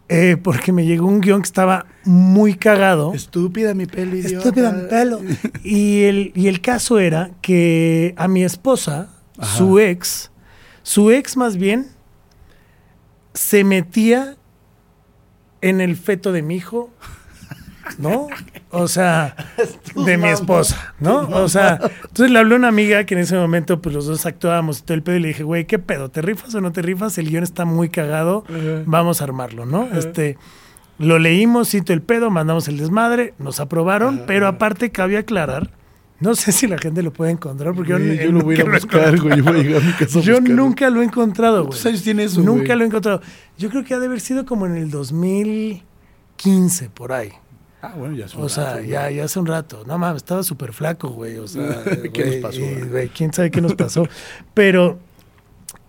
[0.09, 3.13] Eh, porque me llegó un guion que estaba muy cagado.
[3.13, 4.37] Estúpida mi pelo, idiota.
[4.39, 5.21] Estúpida mi pelo.
[5.63, 9.57] Y el, y el caso era que a mi esposa, Ajá.
[9.57, 10.31] su ex,
[10.81, 11.87] su ex más bien,
[13.35, 14.35] se metía
[15.61, 16.89] en el feto de mi hijo,
[17.97, 18.27] ¿no?
[18.71, 19.35] O sea,
[20.05, 21.21] de mi esposa, ¿no?
[21.29, 24.79] O sea, entonces le habló una amiga que en ese momento, pues los dos actuábamos
[24.79, 26.09] y todo el pedo, y le dije, güey, ¿qué pedo?
[26.09, 27.17] ¿Te rifas o no te rifas?
[27.17, 28.43] El guion está muy cagado,
[28.85, 29.87] vamos a armarlo, ¿no?
[29.93, 30.37] Este.
[30.99, 35.71] Lo leímos, cito el pedo, mandamos el desmadre, nos aprobaron, pero aparte cabe aclarar,
[36.19, 38.65] no sé si la gente lo puede encontrar, porque yo, yo lo voy a a
[38.65, 39.37] buscar, güey.
[39.37, 40.55] Yo voy a llegar a mi casa a Yo buscarlo.
[40.61, 41.67] nunca lo he encontrado, güey.
[41.69, 43.21] ¿Cuántos años tiene eso, Nunca lo he encontrado.
[43.57, 47.31] Yo creo que ha de haber sido como en el 2015, por ahí.
[47.81, 49.83] Ah, bueno, ya es un O sea, rato, ya, ya hace un rato.
[49.87, 51.37] No mames, estaba súper flaco, güey.
[51.37, 54.07] O sea, ¿Qué nos pasó, y, quién sabe qué nos pasó.
[54.53, 54.99] Pero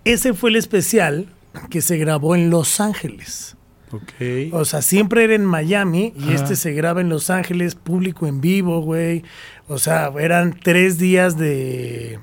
[0.04, 1.26] ese fue el especial
[1.68, 3.56] que se grabó en Los Ángeles.
[3.92, 4.52] Ok.
[4.52, 8.40] O sea, siempre era en Miami y este se graba en Los Ángeles, público en
[8.40, 9.24] vivo, güey.
[9.66, 12.20] O sea, eran tres días de,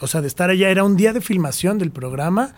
[0.00, 0.70] o sea, de estar allá.
[0.70, 2.54] Era un día de filmación del programa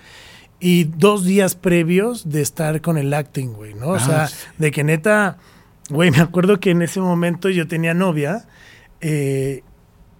[0.60, 3.88] y dos días previos de estar con el acting, güey, ¿no?
[3.88, 4.36] O Ah, sea, sí.
[4.58, 5.38] de que neta,
[5.90, 8.46] güey, me acuerdo que en ese momento yo tenía novia
[9.00, 9.62] eh,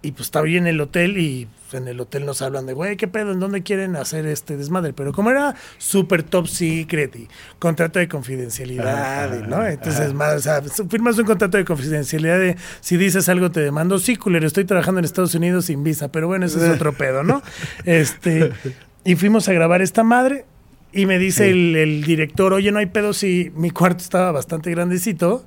[0.01, 2.95] y pues estaba ahí en el hotel y en el hotel nos hablan de, güey,
[2.95, 3.31] ¿qué pedo?
[3.31, 4.93] ¿En dónde quieren hacer este desmadre?
[4.93, 7.27] Pero como era súper top secret y
[7.59, 9.65] contrato de confidencialidad, y, ¿no?
[9.65, 13.97] Entonces, más, o sea, firmas un contrato de confidencialidad de si dices algo te demando.
[13.99, 17.23] Sí, culero, estoy trabajando en Estados Unidos sin visa, pero bueno, ese es otro pedo,
[17.23, 17.41] ¿no?
[17.83, 18.51] Este,
[19.03, 20.45] y fuimos a grabar esta madre
[20.93, 24.71] y me dice el, el director, oye, no hay pedo si mi cuarto estaba bastante
[24.71, 25.45] grandecito.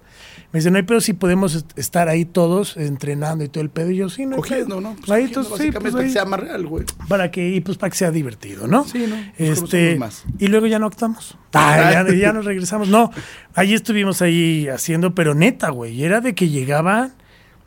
[0.50, 3.68] Me dice, no hay pedo si podemos est- estar ahí todos entrenando y todo el
[3.68, 3.90] pedo.
[3.90, 4.80] Y yo, sí, no Cogiendo, pedo".
[4.80, 4.96] ¿no?
[4.96, 6.84] Pues ahí, cogiendo, sí, pues, para ahí, que sea más real, güey.
[7.06, 8.84] para que, y pues para que sea divertido, ¿no?
[8.84, 9.16] Sí, ¿no?
[9.36, 10.24] Este, más.
[10.38, 11.36] y luego ya no actuamos.
[11.52, 12.88] Ya, ya nos regresamos.
[12.88, 13.10] No,
[13.54, 16.02] ahí estuvimos ahí haciendo, pero neta, güey.
[16.02, 17.10] Era de que llegaba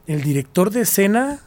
[0.07, 1.39] el director de escena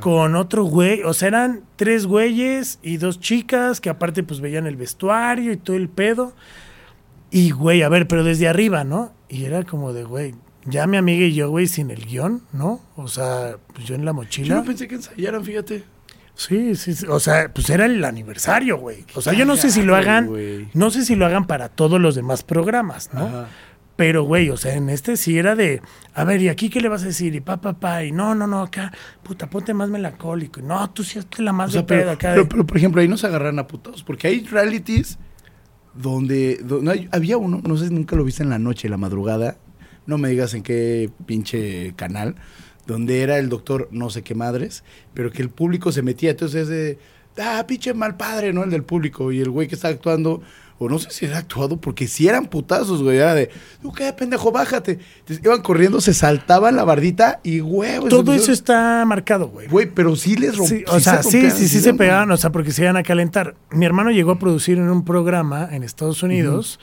[0.00, 1.02] con otro güey.
[1.02, 5.58] O sea, eran tres güeyes y dos chicas que aparte pues veían el vestuario y
[5.58, 6.34] todo el pedo.
[7.30, 9.12] Y, güey, a ver, pero desde arriba, ¿no?
[9.28, 10.34] Y era como de, güey,
[10.66, 12.80] ya mi amiga y yo, güey, sin el guion, ¿no?
[12.96, 14.54] O sea, pues yo en la Yo mochila.
[14.56, 15.84] no pensé que ensayaran, fíjate.
[16.34, 17.06] Sí, sí, sí.
[17.08, 19.04] O sea, pues era el aniversario, güey.
[19.14, 20.68] O sea, yo no sé si lo hagan, güey.
[20.74, 23.26] no sé si lo hagan para todos los demás programas, ¿no?
[23.26, 23.48] Ajá.
[23.96, 25.80] Pero, güey, o sea, en este sí era de,
[26.14, 27.32] a ver, ¿y aquí qué le vas a decir?
[27.36, 28.90] Y pa, pa, pa, y no, no, no, acá,
[29.22, 30.58] puta, ponte más melancólico.
[30.58, 32.30] Y no, tú sí hazte la más O sea, de pero, pedo acá.
[32.32, 35.16] pero- de- pero, por ejemplo, ahí no se agarran a putados, porque hay realities
[35.94, 38.96] donde, donde había uno, no sé si nunca lo viste en la noche, en la
[38.96, 39.56] madrugada,
[40.06, 42.34] no me digas en qué pinche canal,
[42.86, 44.84] donde era el doctor no sé qué madres,
[45.14, 46.98] pero que el público se metía, entonces es de,
[47.42, 48.62] ah, pinche mal padre, ¿no?
[48.64, 50.42] El del público, y el güey que está actuando,
[50.78, 53.48] o no sé si era actuado, porque si eran putazos, güey, era de,
[53.80, 54.98] tú qué pendejo, bájate.
[55.20, 58.10] Entonces iban corriendo, se saltaban la bardita y huevos.
[58.10, 59.68] Todo eso está marcado, güey.
[59.68, 60.84] Güey, pero sí les Sí, rompían.
[60.88, 63.54] o sea, sí, sí, sí se pegaban, o sea, porque se iban a calentar.
[63.70, 66.80] Mi hermano llegó a producir en un programa en Estados Unidos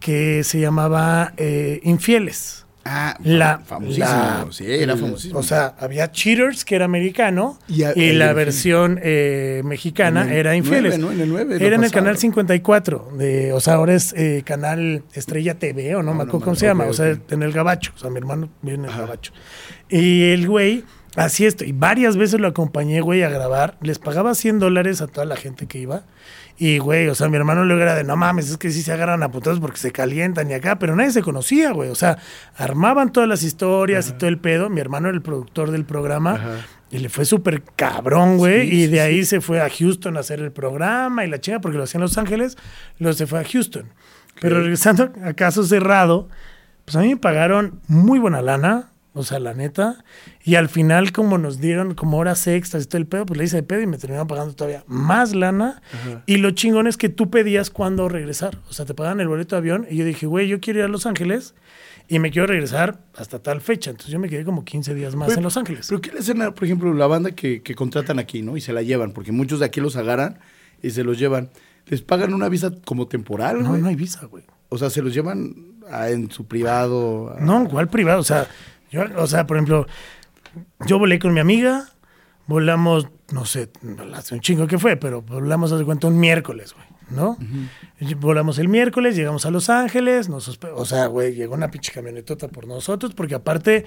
[0.00, 2.58] que se llamaba eh, Infieles.
[2.84, 4.06] Ah, La, famosísimo.
[4.06, 5.38] la- sí, era famosísimo.
[5.38, 10.56] O sea, había Cheaters, que era americano, Y a- la versión eh, mexicana el era
[10.56, 10.94] Infieles.
[11.60, 16.02] era en el canal 54, de, o sea, ahora es eh, canal Estrella TV, o
[16.02, 18.18] no, me no acuerdo cómo se llama, o sea, en el Gabacho, o sea, mi
[18.18, 19.32] hermano vive en el Gabacho.
[19.88, 20.82] Y el güey
[21.14, 25.06] hacía esto, y varias veces lo acompañé, güey, a grabar, les pagaba 100 dólares a
[25.06, 26.02] toda la gente que iba.
[26.64, 28.92] Y, güey, o sea, mi hermano luego era de, no mames, es que sí se
[28.92, 31.90] agarran a putados porque se calientan y acá, pero nadie se conocía, güey.
[31.90, 32.18] O sea,
[32.56, 34.70] armaban todas las historias y todo el pedo.
[34.70, 38.70] Mi hermano era el productor del programa y le fue súper cabrón, güey.
[38.70, 41.60] Sí, y de ahí se fue a Houston a hacer el programa y la chinga,
[41.60, 42.56] porque lo hacía en Los Ángeles,
[43.00, 43.88] luego se fue a Houston.
[44.40, 46.28] Pero regresando a caso cerrado,
[46.84, 50.04] pues a mí me pagaron muy buena lana, o sea, la neta.
[50.42, 53.44] Y al final, como nos dieron como horas extras y todo el pedo, pues le
[53.44, 55.82] hice de pedo y me terminaron pagando todavía más lana.
[56.26, 58.58] Y lo chingón es que tú pedías cuándo regresar.
[58.68, 60.84] O sea, te pagaban el boleto de avión y yo dije, güey, yo quiero ir
[60.86, 61.54] a Los Ángeles
[62.08, 63.90] y me quiero regresar hasta tal fecha.
[63.90, 65.86] Entonces yo me quedé como 15 días más en Los Ángeles.
[65.88, 68.56] Pero ¿qué le hacen, por ejemplo, la banda que, que contratan aquí, ¿no?
[68.56, 70.38] Y se la llevan, porque muchos de aquí los agarran
[70.82, 71.50] y se los llevan.
[71.86, 74.44] Les pagan una visa como temporal, No, no hay visa, güey.
[74.68, 75.54] O sea, se los llevan
[75.90, 77.34] a- en su privado.
[77.36, 78.20] a- No, igual privado.
[78.20, 78.46] O sea,
[78.92, 79.86] yo, o sea, por ejemplo,
[80.86, 81.88] yo volé con mi amiga,
[82.46, 83.70] volamos, no sé,
[84.14, 87.38] hace un chingo que fue, pero volamos hace cuenta un miércoles, güey, ¿no?
[88.18, 92.48] Volamos el miércoles, llegamos a Los Ángeles, nos o sea, güey, llegó una pinche camionetota
[92.48, 93.86] por nosotros, porque aparte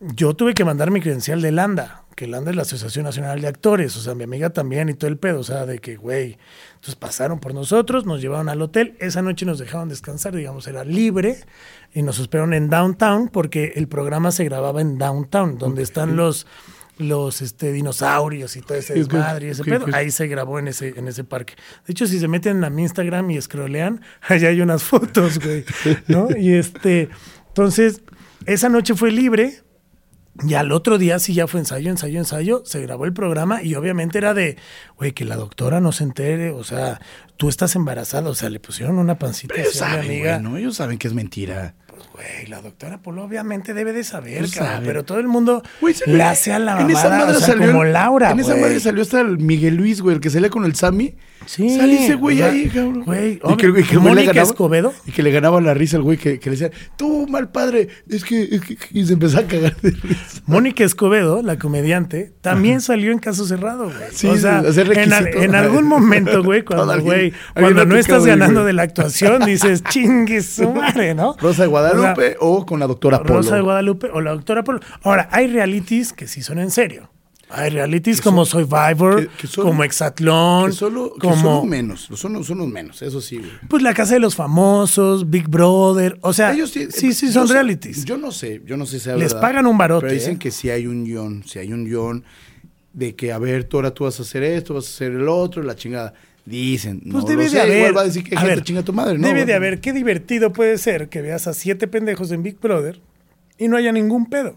[0.00, 3.48] yo tuve que mandar mi credencial de Landa, que Landa es la Asociación Nacional de
[3.48, 6.38] Actores, o sea, mi amiga también y todo el pedo, o sea, de que, güey,
[6.74, 10.84] entonces pasaron por nosotros, nos llevaron al hotel, esa noche nos dejaron descansar, digamos, era
[10.84, 11.44] libre,
[11.92, 16.46] y nos esperaron en Downtown, porque el programa se grababa en Downtown, donde están los
[17.00, 19.86] los este, dinosaurios y todo ese desmadre y ese pedo.
[19.92, 21.54] Ahí se grabó en ese, en ese parque.
[21.86, 25.64] De hecho, si se meten a mi Instagram y scrollean, allá hay unas fotos, güey.
[26.08, 26.28] ¿No?
[26.36, 27.08] Y este,
[27.48, 28.02] entonces,
[28.46, 29.62] esa noche fue libre.
[30.46, 33.74] Y al otro día sí ya fue ensayo, ensayo, ensayo, se grabó el programa y
[33.74, 34.56] obviamente era de,
[34.96, 37.00] güey, que la doctora no se entere, o sea,
[37.36, 40.42] tú estás embarazada, o sea, le pusieron una pancita Pero ellos a saben, amiga.
[40.58, 41.74] Ellos saben que es mentira.
[42.20, 44.84] Pues, güey, la doctora Polo obviamente debe de saber, Pues sabe.
[44.86, 47.40] pero todo el mundo Güey, se le hace a la en esa mamada, madre o
[47.40, 50.30] sea, salió como Laura, En esa madre salió hasta el Miguel Luis, güey, el que
[50.30, 51.14] salía con el Sammy.
[51.46, 53.02] Sí, Sale ese güey o sea, ahí, cabrón.
[53.02, 54.92] güey, y que, güey le Mónica ganaba- Escobedo.
[55.06, 57.88] Y que le ganaba la risa al güey que, que le decía, tú, mal padre,
[58.08, 60.42] es que, es que- Y se empezó a cagar de risa.
[60.46, 63.96] Mónica Escobedo, la comediante, también salió en caso cerrado, güey.
[64.12, 68.74] Sí, o sea, en, algún momento, güey, cuando, alguien- güey, cuando no estás ganando de
[68.74, 71.36] la actuación, dices, chingue su madre, ¿no?
[71.40, 71.68] Rosa de
[72.14, 73.36] Guadalupe O con la doctora sea, Polo.
[73.42, 74.80] Rosa de Guadalupe o la doctora Polo.
[75.02, 77.10] Ahora, hay realities que sí son en serio.
[77.52, 81.64] Hay realities como Survivor, que- que son- como Exatlón, que solo, que como son los
[81.64, 83.50] menos, son, son los menos, eso sí, güey.
[83.68, 87.32] pues la casa de los famosos, Big Brother, o sea, Ellos sí, sí, sí, yo
[87.32, 88.04] son sé- realities.
[88.04, 90.38] Yo no sé, yo no sé si Les verdad, pagan un barote, Pero dicen ¿eh?
[90.38, 92.22] que sí hay un guion, si hay un guion
[92.92, 95.26] de que, a ver, tú ahora tú vas a hacer esto, vas a hacer el
[95.28, 96.14] otro, la chingada.
[96.46, 97.78] Dicen, Pues no debe lo de sé, haber.
[97.78, 99.26] igual va a decir que a gente ver, chinga tu madre, ¿no?
[99.26, 99.80] Debe de haber.
[99.80, 103.00] Qué divertido puede ser que veas a siete pendejos en Big Brother
[103.58, 104.56] y no haya ningún pedo.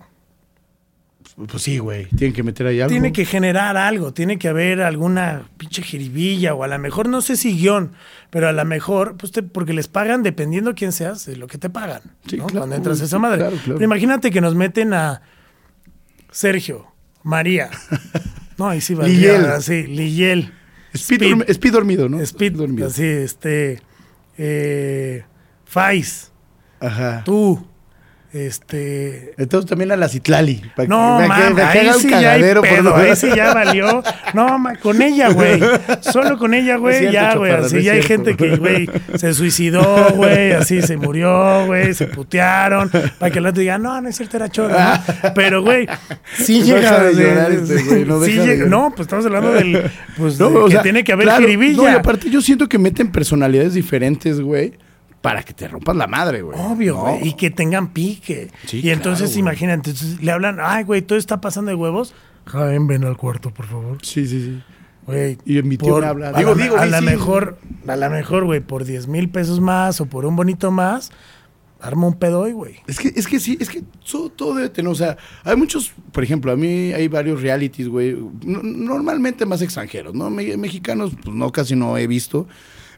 [1.48, 2.92] Pues sí, güey, tienen que meter ahí algo.
[2.92, 7.22] Tiene que generar algo, tiene que haber alguna pinche jiribilla o a lo mejor, no
[7.22, 7.94] sé si guion,
[8.30, 11.58] pero a lo mejor, pues te- porque les pagan dependiendo quién seas, de lo que
[11.58, 12.02] te pagan.
[12.28, 12.46] Sí, ¿no?
[12.46, 13.40] claro, Cuando entras a esa madre.
[13.40, 13.74] claro, claro.
[13.80, 15.22] Pero imagínate que nos meten a
[16.32, 16.88] Sergio,
[17.24, 17.70] María.
[18.56, 19.06] No, ahí sí va.
[19.08, 19.48] Liyel.
[19.62, 20.54] Sí, Liyel.
[20.96, 22.20] Speed, dormi- Speed dormido, ¿no?
[22.22, 22.88] Speed, dormido.
[22.88, 23.82] así, este,
[24.38, 25.24] eh,
[25.66, 26.32] Faiz,
[26.80, 27.24] Ajá.
[27.26, 27.66] tú,
[28.34, 29.34] este...
[29.38, 30.62] Entonces también a la Citlali.
[30.76, 31.20] para No,
[31.56, 34.04] que- ahí sí ya hay pedo, ahí sí ya valió.
[34.34, 35.62] No, ma- con ella, güey.
[36.02, 37.52] Solo con ella, güey, ya, güey.
[37.52, 42.90] Así ya hay gente que, güey, se suicidó, güey, así se murió, güey, se putearon.
[43.20, 45.32] Para que el otro diga, no, no es cierto, era choro, ¿no?
[45.36, 45.88] Pero, güey,
[46.38, 47.04] sí No llega.
[47.04, 49.92] de llorar este güey, no sí llega- no, pues estamos hablando del.
[50.18, 51.46] Pues No, de o que tiene que haber claro.
[51.48, 54.74] No, y aparte yo siento que meten personalidades diferentes, güey.
[55.24, 56.60] Para que te rompas la madre, güey.
[56.60, 57.02] Obvio, ¿no?
[57.04, 57.30] güey.
[57.30, 58.52] Y que tengan pique.
[58.68, 62.14] Sí, y entonces, claro, imagínate, entonces, le hablan, ay, güey, todo está pasando de huevos.
[62.46, 63.98] Jaén, ven al cuarto, por favor.
[64.02, 64.62] Sí, sí, sí.
[65.08, 65.38] Güey.
[65.46, 66.30] Y mi tío por- habla.
[66.30, 67.06] A Digo, la, digo, a la sí.
[67.06, 67.58] mejor,
[67.88, 71.10] a la mejor, güey, por 10 mil pesos más o por un bonito más,
[71.80, 72.76] arma un pedo hoy, güey.
[72.88, 75.16] Es que, es que sí, es que todo, todo debe tener, o sea,
[75.46, 78.14] hay muchos, por ejemplo, a mí hay varios realities, güey,
[78.46, 80.30] no- normalmente más extranjeros, ¿no?
[80.30, 82.48] Me- mexicanos, pues no, casi no he visto,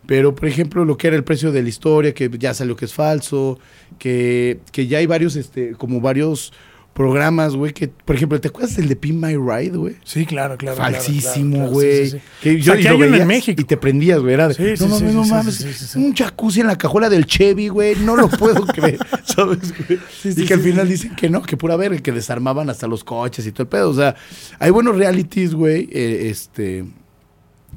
[0.08, 2.86] pero por ejemplo, lo que era el precio de la historia, que ya salió que
[2.86, 3.60] es falso,
[4.00, 6.54] que, que ya hay varios, este, como varios
[6.94, 9.98] programas, güey, que, por ejemplo, ¿te acuerdas del de Pin My Ride, güey?
[10.06, 10.78] Sí, claro, claro.
[10.78, 12.10] claro, Falsísimo, claro, claro, güey.
[12.10, 12.50] sí, sí, sí.
[12.50, 13.62] O yo, sea, lo en México.
[13.62, 14.34] Y te prendías, güey.
[14.34, 15.96] Era de, no no sí, mames.
[15.98, 17.98] Un jacuzzi en la cajuela del Chevy, güey.
[17.98, 18.98] No lo puedo creer.
[19.26, 20.00] ¿Sabes, güey?
[20.22, 22.88] Sí, sí, y que al final dicen que no, que pura verga, que desarmaban hasta
[22.88, 23.90] los coches y todo el pedo.
[23.90, 24.16] O sea,
[24.60, 25.90] hay buenos realities, güey.
[25.92, 26.86] eh, este.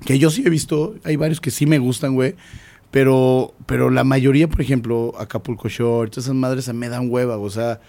[0.05, 0.95] Que yo sí he visto.
[1.05, 2.35] Hay varios que sí me gustan, güey.
[2.91, 7.37] Pero, pero la mayoría, por ejemplo, Acapulco Short, esas madres me dan hueva.
[7.37, 7.81] O sea,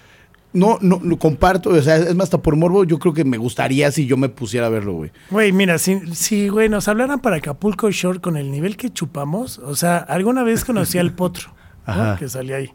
[0.52, 1.70] no, no, lo comparto.
[1.70, 4.28] O sea, es más, hasta por morbo, yo creo que me gustaría si yo me
[4.28, 5.12] pusiera a verlo, güey.
[5.30, 9.60] Güey, mira, si, si, güey, nos hablaran para Acapulco Shore con el nivel que chupamos,
[9.60, 11.52] o sea, alguna vez conocí al potro,
[12.20, 12.72] que salía ahí.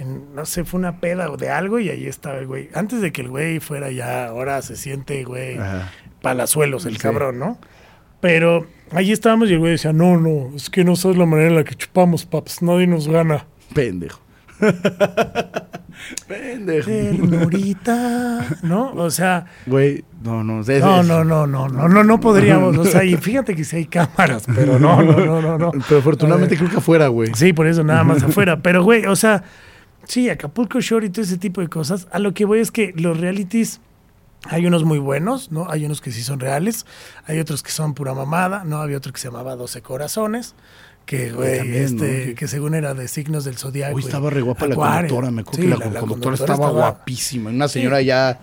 [0.00, 2.70] En, no sé, fue una peda o de algo y ahí estaba el güey.
[2.74, 5.92] Antes de que el güey fuera ya, ahora se siente, güey, Ajá.
[6.22, 6.98] palazuelos el Sí.
[7.02, 7.58] cabrón, ¿no?
[8.22, 11.48] Pero ahí estábamos y el güey decía, no, no, es que no sabes la manera
[11.48, 13.46] en la que chupamos, paps, nadie nos gana.
[13.74, 14.20] Pendejo.
[16.28, 16.88] Pendejo.
[16.88, 18.92] Ternurita, ¿no?
[18.92, 20.62] O sea, Güey, no, no.
[20.62, 22.78] no, no, no, no, no, no, no podríamos.
[22.78, 25.72] O sea, y fíjate que sí hay cámaras, pero no, no, no, no, no.
[25.88, 27.32] Pero afortunadamente creo que afuera, güey.
[27.34, 28.60] Sí, por eso nada más afuera.
[28.62, 29.42] Pero, güey, o sea,
[30.04, 32.06] sí, Acapulco Shore y todo ese tipo de cosas.
[32.12, 33.80] A lo que voy es que los realities,
[34.44, 35.70] hay unos muy buenos, ¿no?
[35.70, 36.86] Hay unos que sí son reales,
[37.26, 38.78] hay otros que son pura mamada, ¿no?
[38.78, 40.54] Había otro que se llamaba 12 Corazones,
[41.06, 42.34] que, güey, también, este, ¿no?
[42.34, 43.96] Que- según era de signos del zodiaco.
[43.96, 45.30] Uy, y estaba re guapa la conductora.
[45.30, 47.50] Me acuerdo Sí, que la, la- la conductora, conductora estaba, guapísima.
[47.50, 48.40] Una señora ya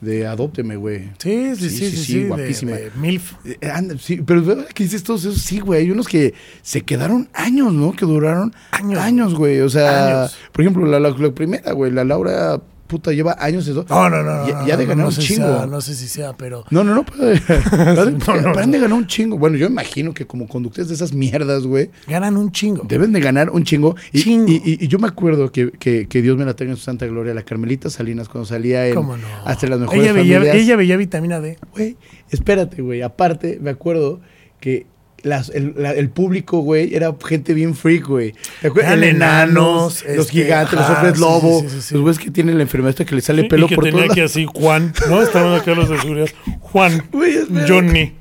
[0.00, 1.10] de adópteme, güey.
[1.18, 2.72] Sí, sí, sí, sí, sí, de- guapísima.
[2.72, 3.34] de MILF.
[3.44, 5.40] Eh, anda, sí, pero ¿verdad que dices todos esos?
[5.42, 5.82] Sí, güey.
[5.82, 7.92] Hay unos que se quedaron años, ¿no?
[7.92, 8.98] Que duraron Años.
[8.98, 9.60] años, güey.
[9.60, 10.36] O sea, Años.
[10.50, 12.60] por ejemplo, la, la- la primera, güey, la Laura,
[12.92, 13.84] puta, lleva años eso.
[13.88, 14.66] No, no, no.
[14.66, 15.46] Ya- de ganar no un sé si chingo.
[15.58, 16.64] sea- no sé si sea, pero.
[16.70, 17.04] No, no, no.
[17.04, 17.30] Pero,
[18.66, 19.38] de ganar un chingo.
[19.38, 22.82] Bueno, yo imagino que como conductores de esas mierdas, güey, Ganan un chingo.
[22.86, 23.96] Deben de ganar un chingo.
[24.12, 24.46] Y, Chingo.
[24.48, 26.84] y- y- y yo me acuerdo que, que- que Dios me la tenga en su
[26.84, 29.26] santa gloria, la Carmelita Salinas, cuando salía en ¿Cómo no?
[29.44, 30.56] Hasta las mejores ella veía, familias.
[30.56, 31.58] ella veía vitamina D.
[31.72, 31.96] Güey,
[32.30, 33.02] espérate, güey.
[33.02, 34.20] Aparte, me acuerdo
[34.60, 34.86] que
[35.22, 38.34] las- el, la- el público, güey, era gente bien freak, güey.
[38.62, 41.94] Eran enanos, los gigantes, los hombres lobo, sí, sí, sí, sí.
[41.94, 44.08] los güeyes que tienen la enfermedad esta que le sale pelo y que por tenía
[44.08, 45.22] que así Juan, ¿no?
[45.22, 46.28] Estaban acá los de seguridad.
[46.60, 47.38] Juan, Güey.
[47.68, 48.14] Johnny,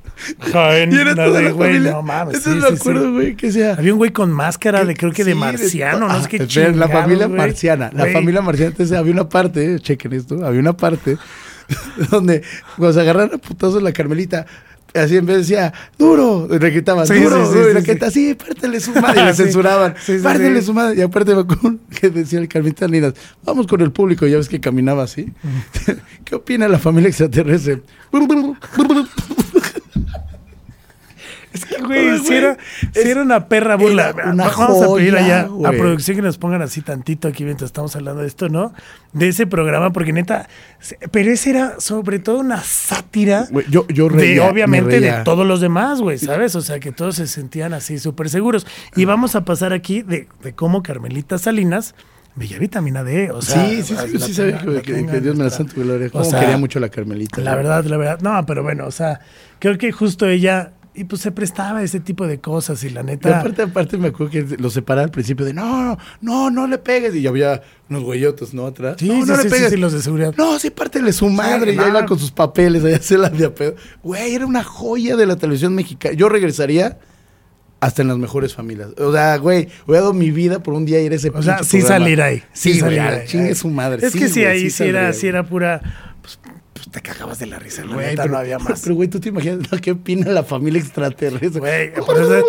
[0.52, 2.45] Jaén, Y era toda la güey, no mames.
[2.45, 2.74] Me sí.
[2.76, 3.74] acuerdo, güey, que sea...
[3.74, 6.68] Había un güey con máscara de creo que de marciano, no ah, sé qué espera,
[6.68, 7.38] La chingados, familia güey.
[7.39, 7.89] marciana.
[7.93, 8.70] La Güey, familia marciana.
[8.72, 11.18] Entonces había una parte, eh, chequen esto, había una parte
[12.12, 12.43] donde
[12.78, 14.45] cuando se agarraron a putazos la Carmelita,
[14.93, 17.73] así en vez decía, duro, y le gritaban, Sí, duro, sí, sí, duro, y sí,
[17.73, 17.85] la sí.
[17.85, 19.43] gente, sí, pártele su madre, y Sí.
[19.43, 20.65] censuraban, Sí, sí, pártele sí.
[20.67, 20.97] su madre.
[20.99, 23.13] Y aparte me acuerdo que decía el Carmelita Nidas,
[23.45, 25.31] vamos con el público, ya ves que caminaba así.
[26.25, 27.81] ¿Qué opina la familia extraterrestre?
[31.62, 32.57] Es que, güey, Ay, si era,
[32.93, 34.14] si era una perra burla.
[34.26, 37.95] una Vamos a pedir allá a producción que nos pongan así tantito aquí mientras estamos
[37.95, 38.74] hablando de esto, ¿no?
[39.14, 40.47] De ese programa, porque neta,
[41.12, 43.47] pero ese era sobre todo una sátira.
[43.51, 45.20] Güey, yo, yo de reía, obviamente reía.
[45.20, 46.55] de todos los demás, güey, ¿sabes?
[46.55, 48.66] O sea, que todos se sentían así súper seguros.
[48.95, 51.93] Y vamos a pasar aquí de, de cómo Carmelita Salinas
[52.36, 53.32] veía vitamina D.
[53.32, 56.09] O sea, sí, sí, sí, sí, sabía que, Dios me la santo gloria.
[56.12, 57.41] o sea, quería mucho la Carmelita.
[57.41, 58.20] La verdad, la verdad.
[58.22, 59.20] No, pero bueno, o sea,
[59.59, 60.74] creo que justo ella.
[60.93, 63.39] Y pues se prestaba a ese tipo de cosas y la Y neta.
[63.39, 66.77] aparte, aparte me acuerdo que lo separaba al principio de no, no, no, no le
[66.79, 67.15] pegues.
[67.15, 68.65] Y ya había unos güeyotos, ¿no?
[68.65, 68.97] Atrás.
[68.99, 69.69] Sí, no, sí, no sí, le pegues.
[69.69, 70.33] sí, los de seguridad.
[70.37, 71.75] No, sí, pártele su madre.
[71.75, 71.87] Ya no.
[71.87, 73.75] iba con sus papeles, allá se la de a pedo.
[74.03, 76.13] Güey, era una joya de la televisión mexicana.
[76.13, 76.99] Yo regresaría
[77.79, 78.89] hasta en las mejores familias.
[78.97, 81.63] O sea, güey, hubiera dado mi vida por un día ir a ese O sea,
[81.63, 82.03] sí programa.
[82.03, 82.43] salir ahí.
[82.51, 83.27] Sí, güey, salir al ahí.
[83.27, 84.05] chingue su madre.
[84.05, 85.81] Es que sí, güey, ahí sí, era, sí era pura.
[86.21, 86.37] Pues
[86.91, 88.81] te cagabas de la risa, la Güey, neta, pero, no había más.
[88.81, 89.77] Pero, güey, tú te imaginas ¿no?
[89.81, 91.59] qué opina la familia extraterrestre.
[91.59, 92.45] Güey, por eso-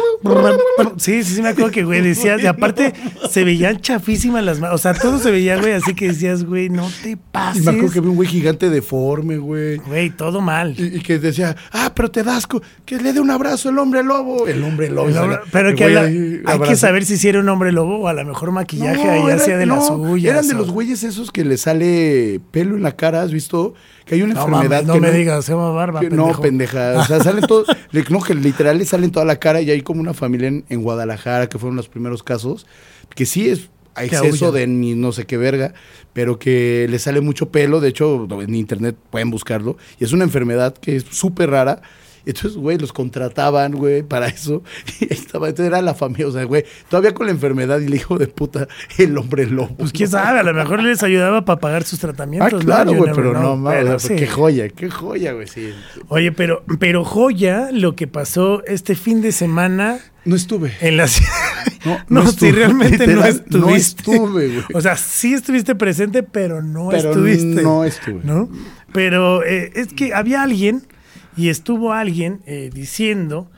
[0.99, 2.93] sí, sí, sí, me acuerdo que, güey, decías, y aparte
[3.31, 6.69] se veían chafísimas las manos, o sea, todo se veía, güey, así que decías, güey,
[6.69, 7.65] no te Y pases.
[7.65, 9.77] me acuerdo que vi un güey gigante deforme, güey.
[9.79, 10.75] Güey, todo mal.
[10.79, 13.79] Y, y que decía, ah, pero te das, co- que le dé un abrazo el
[13.79, 14.47] hombre lobo.
[14.47, 15.09] El hombre lobo.
[15.09, 17.49] El hombre- la- pero el que güey la- ahí hay que saber si era un
[17.49, 20.33] hombre lobo o a lo mejor maquillaje ahí era- hacía de las no, suyas.
[20.35, 23.75] Eran de los güeyes esos que le sale pelo en la cara, ¿has visto?
[24.05, 26.31] Que hay una No, enfermedad mames, no que me digas, se llama barba, que- pendejo.
[26.33, 26.99] No, pendeja.
[27.01, 27.67] O sea, salen todos.
[27.91, 30.65] le- no, que literal le salen toda la cara y hay como una familia en,
[30.69, 32.67] en Guadalajara que fueron los primeros casos.
[33.15, 35.75] que sí es a exceso de ni no sé qué verga,
[36.15, 37.81] pero que le sale mucho pelo.
[37.81, 39.77] De hecho, en internet pueden buscarlo.
[40.01, 41.83] Y es una enfermedad que es súper rara.
[42.25, 44.63] Entonces, güey, los contrataban, güey, para eso.
[45.01, 47.87] Y ahí estaba, entonces era la familia, o sea, güey, todavía con la enfermedad y
[47.87, 48.69] el hijo de puta,
[48.99, 49.75] el hombre lobo.
[49.77, 52.65] Pues quién sabe, a lo mejor les ayudaba para pagar sus Ah, tratamientos.
[52.65, 54.15] claro, You güey, pero no mames, sí.
[54.17, 55.73] qué joya, qué joya, güey, sí.
[56.09, 60.73] Oye, pero, pero joya lo que pasó este fin de semana No estuve.
[60.81, 61.07] en la.
[61.85, 63.59] No, No, no si estuve, realmente no estuviste.
[63.59, 64.65] no estuve, güey.
[64.75, 67.63] O sea, sí estuviste presente, pero no Pero estuviste.
[67.63, 68.21] no estuve.
[68.23, 68.49] ¿no?
[68.93, 70.87] Pero eh, es que había alguien
[71.37, 73.51] y estuvo alguien eh, diciendo,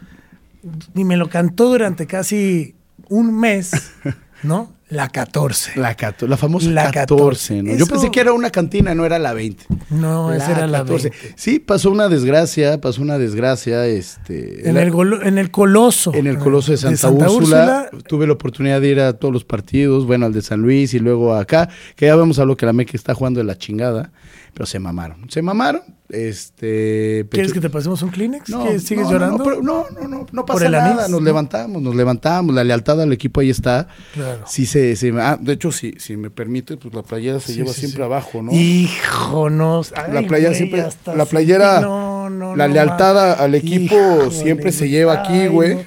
[0.95, 2.75] y me lo cantó durante casi
[3.09, 3.70] un mes,
[4.43, 4.72] ¿no?
[4.91, 5.72] La 14.
[5.81, 7.75] La, cato- la famosa La 14, ¿no?
[7.75, 9.64] Yo pensé que era una cantina, no era la 20.
[9.91, 11.11] No, esa era la 20.
[11.37, 14.68] Sí, pasó una desgracia, pasó una desgracia, este...
[14.68, 16.12] En la- el, golo- en el Coloso.
[16.14, 17.91] en el Coloso de Santa, Úrsula, Úrsula.
[18.07, 21.01] tuve la oportunidad de ir a todos los partidos, bueno, al de San Luis y
[21.01, 24.12] luego acá, que ya vemos a lo que la Meca está jugando de la chingada,
[24.55, 25.29] pero se mamaron.
[25.31, 27.27] Se mamaron, este...
[27.31, 28.49] ¿Quieres que te pasemos un Kleenex?
[28.49, 29.39] No, ¿Que ¿Sigues no, no, llorando?
[29.39, 31.09] No, pero no, no, no, no ¿Por pasa nada.
[31.09, 32.55] Nos levantamos, nos levantamos.
[32.55, 33.89] La lealtad al equipo ahí está.
[34.15, 34.45] Claro.
[34.47, 37.59] Sí, se, se- ah, de hecho, si, si me permite, pues la playera se Sí,
[37.59, 38.53] lleva sí, siempre abajo, ¿no?
[38.53, 39.83] Hijo, no.
[40.13, 40.87] la ay, playera güey, siempre,
[41.17, 45.79] la playera, no, no, la lealtad al equipo Híjole, siempre se lleva aquí, ay, güey.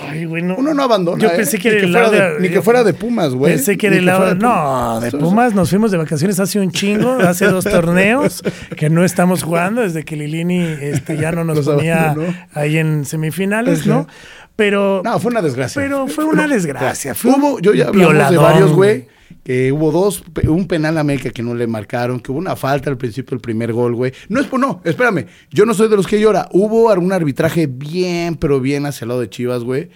[0.00, 0.08] No.
[0.10, 0.56] Ay, güey, no.
[0.56, 1.18] Uno no abandona.
[1.22, 1.32] Yo ¿eh?
[1.36, 3.52] pensé que Ni era el fuera de, Ni que fuera de Pumas, güey.
[3.54, 4.18] Pensé que Ni era el lado.
[4.20, 8.42] fuera No, de Pumas nos fuimos de vacaciones hace un chingo, hace dos torneos
[8.76, 12.34] que no estamos jugando desde que Lilini este, ya no nos Los ponía abandonó.
[12.54, 14.06] ahí en semifinales, ¿no?
[14.56, 15.02] Pero.
[15.04, 15.80] No, fue una desgracia.
[15.80, 17.14] Pero fue una desgracia.
[17.14, 19.06] Fue hubo, yo ya hablamos de varios, güey.
[19.42, 22.90] Que hubo dos, un penal a América que no le marcaron, que hubo una falta
[22.90, 24.12] al principio del primer gol, güey.
[24.28, 25.26] No es por no, espérame.
[25.50, 26.48] Yo no soy de los que llora.
[26.52, 29.90] Hubo algún arbitraje bien, pero bien hacia el lado de Chivas, güey.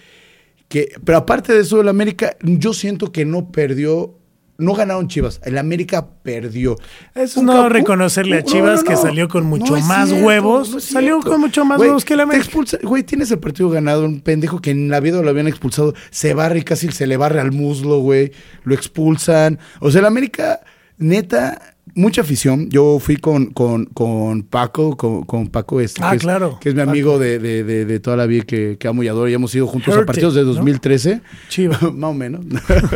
[0.67, 4.15] Que, pero aparte de eso, el América, yo siento que no perdió.
[4.59, 6.77] No ganaron Chivas, el América perdió.
[7.13, 10.25] Eso Un no reconocerle a no, Chivas no, que salió con mucho es más cierto,
[10.25, 10.73] huevos.
[10.75, 12.45] es salió con mucho más Güey, huevos que el te América.
[12.45, 15.93] expulsa- Güey, tienes el partido ganado, un pendejo que en la vida lo habían expulsado,
[16.09, 18.31] se barre y casi se le barre al muslo, güey,
[18.63, 19.59] lo expulsan.
[19.79, 20.61] O sea, el América,
[20.97, 22.69] neta, mucha afición.
[22.69, 26.69] Yo fui con, con, con Paco, con, con Paco este, Ah, que, es, claro, que
[26.69, 29.27] es mi amigo de, de, de- de toda la vida que, que amo y adoro.
[29.27, 30.53] Y hemos ido juntos a partidos de ¿no?
[30.53, 31.21] 2013.
[31.49, 31.77] Chiva.
[31.93, 32.45] Más o menos.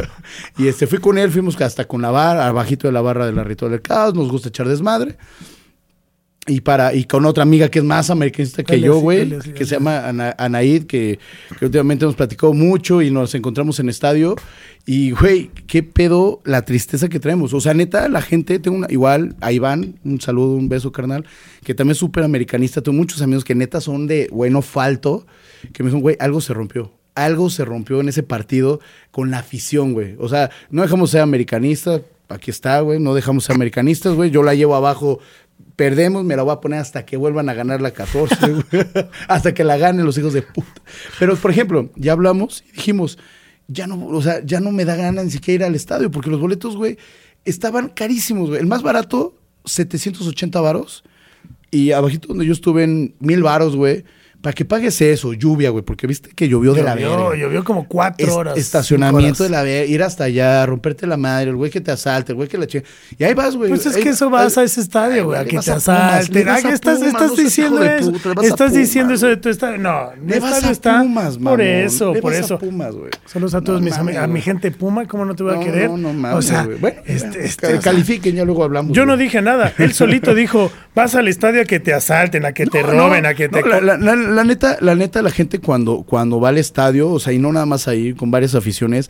[0.57, 3.33] y este fui con él, fuimos hasta con la barra, abajito de la barra de
[3.33, 5.17] la Ritual del Caos, nos gusta echar desmadre.
[6.47, 9.63] Y para y con otra amiga que es más americanista que yo, güey, sí, que
[9.63, 11.19] se llama Ana- Anaid, que,
[11.59, 14.35] que últimamente hemos platicado mucho y nos encontramos en estadio.
[14.87, 17.53] Y, güey, qué pedo la tristeza que traemos.
[17.53, 21.25] O sea, neta, la gente, tengo una, igual a Iván, un saludo, un beso, carnal,
[21.63, 22.81] que también es súper americanista.
[22.81, 25.27] Tengo muchos amigos que neta son de, güey, no falto,
[25.73, 26.91] que me dicen, güey, algo se rompió.
[27.13, 28.79] Algo se rompió en ese partido
[29.11, 30.15] con la afición, güey.
[30.17, 34.31] O sea, no dejamos ser americanistas, aquí está, güey, no dejamos ser americanistas, güey.
[34.31, 35.19] Yo la llevo abajo
[35.75, 38.63] perdemos, me la voy a poner hasta que vuelvan a ganar la 14, güey.
[39.27, 40.81] hasta que la ganen los hijos de puta.
[41.19, 43.17] Pero, por ejemplo, ya hablamos y dijimos,
[43.67, 46.29] ya no, o sea, ya no me da ganas ni siquiera ir al estadio, porque
[46.29, 46.97] los boletos, güey,
[47.45, 48.59] estaban carísimos, güey.
[48.61, 51.03] El más barato, 780 varos,
[51.71, 54.03] y abajito donde yo estuve en mil varos, güey,
[54.41, 57.35] para que pagues eso, lluvia, güey, porque viste que llovió de la verga.
[57.35, 58.57] llovió como cuatro Es- horas.
[58.57, 62.31] estacionamiento de la verga, ir hasta allá, romperte la madre, el güey que te asalte,
[62.31, 62.83] el güey que la chinga.
[63.17, 63.69] Y ahí vas, güey.
[63.69, 66.45] Pues es Ahí- que eso vas ahí- a ese estadio, güey, a que te asalten.
[66.45, 66.99] vas Ay, a estás,
[67.37, 68.11] diciendo eso.
[68.41, 69.77] Estás diciendo eso de tu estadio.
[69.77, 72.57] No, Le vas a está Pumas, por eso, por eso.
[72.59, 73.11] Pumas, güey.
[73.25, 75.59] Saludos a todos mis ami- mames, a mi gente Puma, ¿cómo no te voy a
[75.59, 75.89] querer?
[75.89, 76.77] No, no mames, o sea, güey.
[76.79, 78.95] Bueno, este, este, o sea, califiquen, ya luego hablamos.
[78.95, 79.73] yo no dije nada.
[79.77, 83.33] Él solito dijo, vas al estadio a que te asalten, a que te roben, a
[83.33, 83.61] que te...
[84.31, 87.51] la, neta, la neta, la gente cuando, cuando va al estadio, o sea, y no
[87.51, 89.09] nada más ahí, con varias aficiones,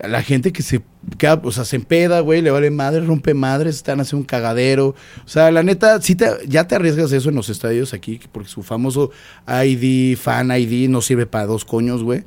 [0.00, 0.82] la gente que se
[1.18, 4.94] queda, o sea, se empeda, güey, le vale madre, rompe madres, están haciendo un cagadero.
[5.24, 8.48] O sea, la neta, sí te, ya te arriesgas eso en los estadios aquí, porque
[8.48, 9.10] su famoso
[9.46, 12.24] ID, fan ID, no sirve para dos coños, güey.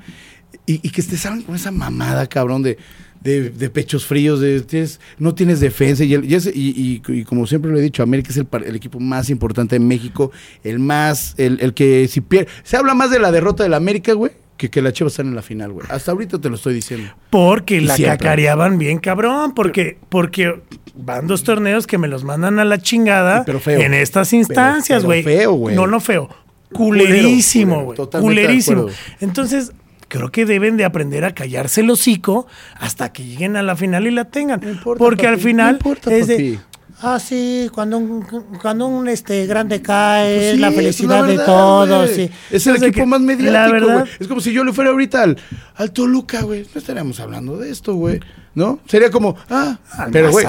[0.66, 2.78] Y, y que te salgan con esa mamada, cabrón, de,
[3.26, 6.06] de, de pechos fríos, de tienes- no tienes defensa.
[6.06, 8.48] Y, el- y, ese- y- y- y como siempre lo he dicho, América es el,
[8.66, 10.32] el equipo más importante de México,
[10.64, 12.48] el más, el, el que si pierde.
[12.64, 15.36] Se habla más de la derrota del América, güey, que que la Chivas están en
[15.36, 15.86] la final, güey.
[15.90, 17.12] Hasta ahorita te lo estoy diciendo.
[17.30, 18.18] Porque la siempre.
[18.20, 20.62] cacareaban bien cabrón, porque, porque
[20.96, 23.80] van dos torneos que me los mandan a la chingada Sí, pero feo.
[23.82, 25.24] en estas instancias, güey.
[25.24, 25.76] feo, güey.
[25.76, 26.30] No, no feo.
[26.72, 27.98] Culerísimo, güey.
[27.98, 28.88] Culerísimo.
[29.20, 29.72] Entonces,
[30.18, 32.48] creo que deben de aprender a callarse el hocico
[32.80, 34.62] hasta que lleguen a la final y la tengan.
[34.62, 36.60] No importa, porque al final no importa, es de.
[37.02, 38.22] Ah, sí, cuando un,
[38.62, 42.10] cuando un este grande cae, Pues es sí, la felicidad la de todos.
[42.10, 42.30] sí.
[42.50, 44.06] Es el equipo que, más mediático, güey.
[44.18, 45.38] Es como si yo le fuera ahorita al,
[45.76, 46.66] al Toluca, güey.
[46.74, 48.22] No estaríamos hablando de esto, güey.
[48.56, 48.80] ¿No?
[48.88, 50.46] Sería como, ah, Al pero güey.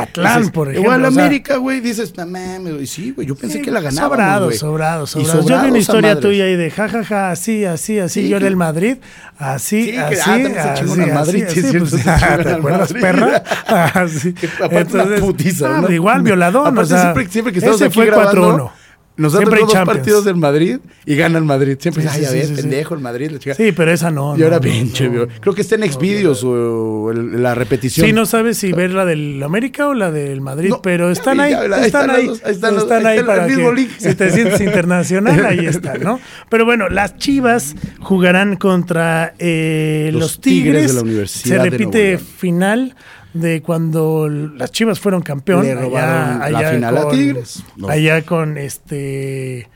[0.52, 3.72] Por Igual ejemplo, sea- América, güey, dices, no mames, sí, güey, yo pensé Sí, que
[3.72, 4.56] la güey.
[4.58, 5.48] sobrados, Y sobrados.
[5.48, 6.22] Yo vi una historia madres.
[6.24, 8.22] tuya ahí de jajaja, así, así, así.
[8.22, 8.98] Sí, yo era el Madrid,
[9.38, 10.20] así, Sí, que, así.
[10.30, 10.34] ah,
[10.72, 12.04] así, así, Madrid, sí, así, cierto, pues,
[12.44, 13.00] ¿Te acuerdas, Madrid.
[13.00, 13.42] perra?
[13.66, 14.32] Ah, sí.
[14.32, 15.90] Que aparte una putiza, ah, ¿no?
[15.90, 16.78] Igual, violador.
[16.78, 18.70] O sea, siempre, siempre que estamos ese aquí fue grabando, 4-1.
[19.16, 19.98] Nos tocado dos Champions.
[19.98, 21.76] partidos del Madrid y gana el Madrid.
[21.80, 22.62] Siempre, Sí, ay, sí, sí, sí.
[22.62, 23.30] pendejo el Madrid.
[23.30, 23.54] La chica.
[23.54, 24.36] Sí, pero esa no.
[24.36, 25.28] y ahora no, pinche, no, no.
[25.40, 28.06] Creo que está en Xvideos o el- la repetición.
[28.06, 31.40] Sí, no sabes si ver la del América o la del Madrid, No, pero están
[31.40, 31.54] ahí,
[31.84, 36.20] están ahí, están ahí para que si te sientes internacional, ahí está, ¿no?
[36.48, 40.88] Pero bueno, las Chivas jugarán contra eh, Los los, Tigres Tigres.
[40.88, 42.94] de la Universidad Se repite final
[43.40, 45.62] de cuando las Chivas fueron campeón.
[45.64, 47.62] Le robaron la final a Tigres.
[47.76, 47.88] No.
[47.88, 49.68] Allá con este...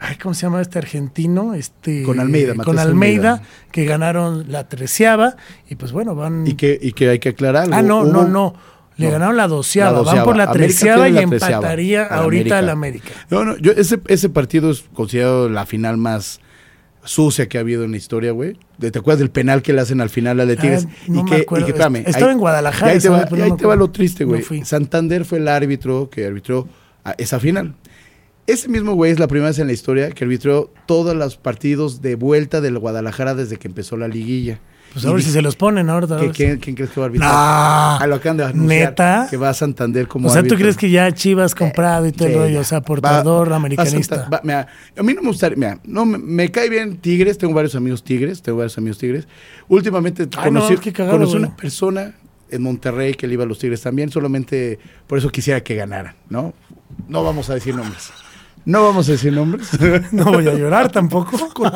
[0.00, 1.54] Ay, ¿Cómo se llama este argentino?
[1.54, 3.48] Este, Con Almeida, Con Matías Almeida, Almeida.
[3.72, 5.36] que ganaron la treceava.
[5.68, 6.46] Y pues bueno, van...
[6.46, 7.68] Y que, y que hay que aclarar.
[7.72, 8.54] Ah, no, hubo- no, no.
[8.96, 9.12] Le no.
[9.12, 10.02] ganaron la doceava.
[10.02, 12.58] La Van por la treceava y la empataría ahorita América.
[12.58, 13.08] al América.
[13.30, 16.40] No, no, yo ese, ese partido es considerado la final más
[17.04, 18.56] sucia que ha habido en la historia, güey.
[18.80, 20.86] ¿Te acuerdas del penal que le hacen al final al de Tigres?
[20.88, 21.64] Ah, no y me que, acuerdo.
[21.64, 24.42] y que, espérame, Estaba ahí- en Guadalajara ahí te va, ahí te lo triste, güey.
[24.50, 24.64] No.
[24.64, 26.68] Santander fue el árbitro que arbitró
[27.04, 27.74] a esa final.
[28.46, 32.02] Ese mismo güey es la primera vez en la historia que arbitró todos los partidos
[32.02, 34.58] de vuelta del Guadalajara desde que empezó la liguilla.
[34.94, 36.18] Pues a ver si se los ponen ahorita.
[36.20, 37.30] ¿Qué- ¿Quién, quién crees que va a arbitrar?
[37.30, 37.36] No.
[37.36, 38.54] Ah, lo acaban de.
[38.54, 39.26] ¿Neta?
[39.28, 40.58] Que va a Santander como O sea, ¿tú árbitro.
[40.58, 42.60] crees que ya Chivas comprado y todo el rollo?
[42.60, 44.16] O sea, portador, Va- va americanista.
[44.22, 47.36] Santa- va- mira, a mí no me gustaría, mira, no, me, me cae bien Tigres,
[47.38, 49.26] tengo varios amigos Tigres, tengo varios amigos Tigres.
[49.68, 51.44] Últimamente Ay, no, conocí, qué cagado, conocí güey.
[51.46, 52.14] una persona
[52.50, 54.78] en Monterrey que le iba a los Tigres también, solamente
[55.08, 56.54] por eso quisiera que ganaran, ¿no?
[57.08, 58.12] No vamos a decir nombres.
[58.66, 59.68] No vamos a decir nombres.
[60.12, 61.36] No voy a llorar tampoco.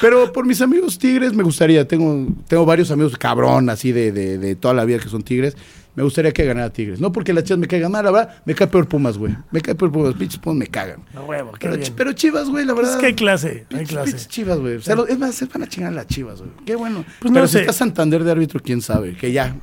[0.00, 4.38] Pero por mis amigos tigres me gustaría, tengo, tengo varios amigos cabrón, así de, de,
[4.38, 5.56] de toda la vida que son tigres.
[5.96, 7.00] Me gustaría que ganara Tigres.
[7.00, 9.36] No porque las chivas me caigan mal, la verdad, me cae peor Pumas, güey.
[9.52, 11.04] Me cae peor Pumas, pinches Pumas me cagan.
[11.14, 11.92] No huevo, qué Pero, bien.
[11.96, 12.96] pero chivas, güey, la Pues verdad.
[12.96, 14.06] es que hay clase, hay clase.
[14.10, 14.74] pinches chivas, güey.
[14.74, 16.50] O sea, lo- es más, se van a chingar las chivas, güey.
[16.66, 17.04] Qué bueno.
[17.20, 17.60] Pues pero no si sé.
[17.60, 19.14] está Santander de árbitro, quién sabe.
[19.16, 19.54] Que ya,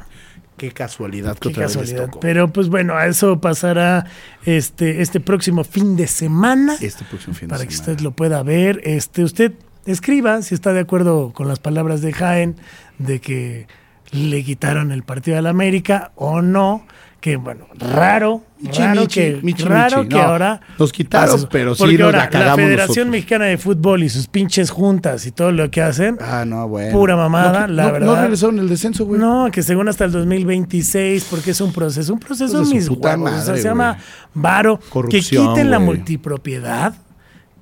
[0.62, 2.06] qué casualidad que Qué otra vez les casualidad.
[2.06, 2.20] tocó.
[2.20, 4.06] Pero pues bueno, a eso pasará
[4.46, 6.76] este, este próximo fin de semana.
[6.80, 7.94] Este próximo fin de para que semana.
[7.94, 8.80] usted lo pueda ver.
[8.84, 9.54] Este, usted
[9.88, 12.56] escriba si está de acuerdo con las palabras de Jaén
[13.00, 13.66] de que
[14.12, 16.86] le quitaron el partido al América o no.
[17.22, 20.10] Que bueno, raro, Michi, raro michi, que, michi, raro michi.
[20.10, 23.12] que No, ahora nos quitaron, pero sí nos ahora la cagamos la Federación nosotros.
[23.12, 26.92] Mexicana de Fútbol y sus pinches juntas y todo lo que hacen, Ah, no, bueno.
[26.92, 28.08] Pura mamada, No, la no- verdad.
[28.08, 29.22] No regresaron el descenso, güey.
[29.22, 32.96] no, que según hasta el 2026, porque es un proceso, un proceso su mis o
[33.00, 33.98] sea, madre, se llama
[34.34, 34.80] varo,
[35.12, 36.96] que quiten la multipropiedad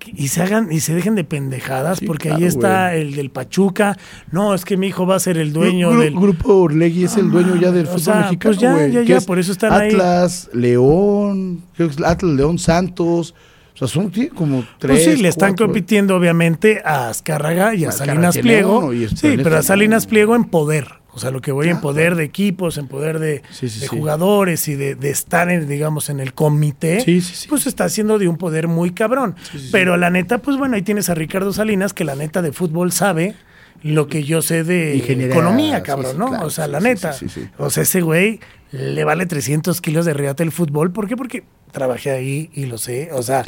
[0.05, 3.01] y se hagan y se dejen de pendejadas, Sí, porque claro, ahí está güey.
[3.01, 3.97] el del Pachuca,
[4.31, 7.17] no, es que mi hijo va a ser el dueño Gru- del Grupo Orlegui es
[7.17, 9.51] el dueño ya del fútbol sea, mexicano, pues ya, güey, ya, ya, es por eso
[9.51, 9.89] están ahí.
[9.89, 11.63] Atlas, León,
[12.05, 13.35] Atlas, León, Santos.
[13.75, 15.03] O sea, son como tres.
[15.05, 15.67] Pues sí, le están cuatro.
[15.67, 18.79] compitiendo obviamente a Azcárraga y a Azcárraga Salinas Pliego.
[18.79, 20.05] uno y es- sí, pero a Salinas.
[20.05, 20.98] Pliego en poder.
[21.19, 23.87] O sea, lo que voy en poder de equipos, en poder de, Sí, sí, de
[23.89, 23.97] sí.
[23.97, 27.47] jugadores y de, de estar, en, digamos, en el comité, Sí, sí, sí.
[27.49, 29.35] pues está haciendo de un poder muy cabrón.
[29.73, 32.93] Pero la neta, pues bueno, ahí tienes a Ricardo Salinas, que la neta de fútbol
[32.93, 33.35] sabe
[33.83, 36.27] lo que yo sé de Ingeniería, economía, cabrón, ¿no?
[36.29, 37.11] claro, o sea, la neta.
[37.11, 37.49] sí, sí, sí.
[37.57, 38.39] O sea, ese güey
[38.71, 40.91] le vale 300 kilos de riata el fútbol.
[40.93, 41.17] ¿Por qué?
[41.17, 43.09] Porque trabajé ahí y lo sé.
[43.11, 43.43] O sea,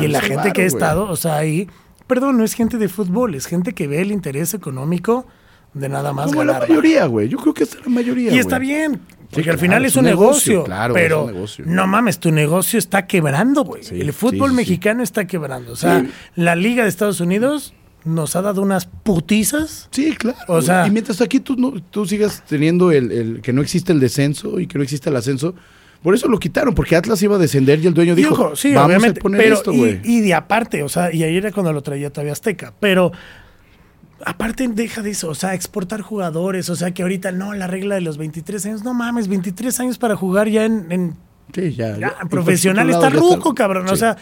[0.00, 0.66] y la gente que ha güey.
[0.66, 1.68] estado, o sea, ahí,
[2.08, 5.26] perdón, no es gente de fútbol, es gente que ve el interés económico
[5.74, 7.28] de nada más Como la mayoría, güey.
[7.28, 8.32] Yo creo que es la mayoría.
[8.32, 9.00] Y está bien,
[9.30, 11.64] porque al final es un negocio, claro, pero es un negocio.
[11.66, 13.82] no mames, tu negocio está quebrando, güey.
[13.82, 15.72] Sí, el fútbol sí, mexicano está quebrando.
[15.72, 16.04] O sea,
[16.34, 17.72] la Liga de Estados Unidos
[18.04, 19.88] nos ha dado unas putizas.
[19.92, 20.38] Sí, claro.
[20.48, 23.92] O sea- y mientras aquí tú, no, tú sigas teniendo el, el que no existe
[23.92, 25.54] el descenso y que no existe el ascenso,
[26.02, 28.88] por eso lo quitaron, porque Atlas iba a descender y el dueño dijo, sí, vamos
[28.88, 30.00] obviamente, a poner pero esto, güey.
[30.02, 33.12] y, de aparte, o sea, y ahí era cuando lo traía todavía Azteca, pero
[34.24, 37.94] aparte deja de eso, o sea, exportar jugadores, o sea, que ahorita no, la regla
[37.94, 41.16] de los 23 años, no mames, 23 años para jugar ya en, en
[41.52, 44.16] Sí, ya, ya, ya, profesional está ruco, cabrón, o sea,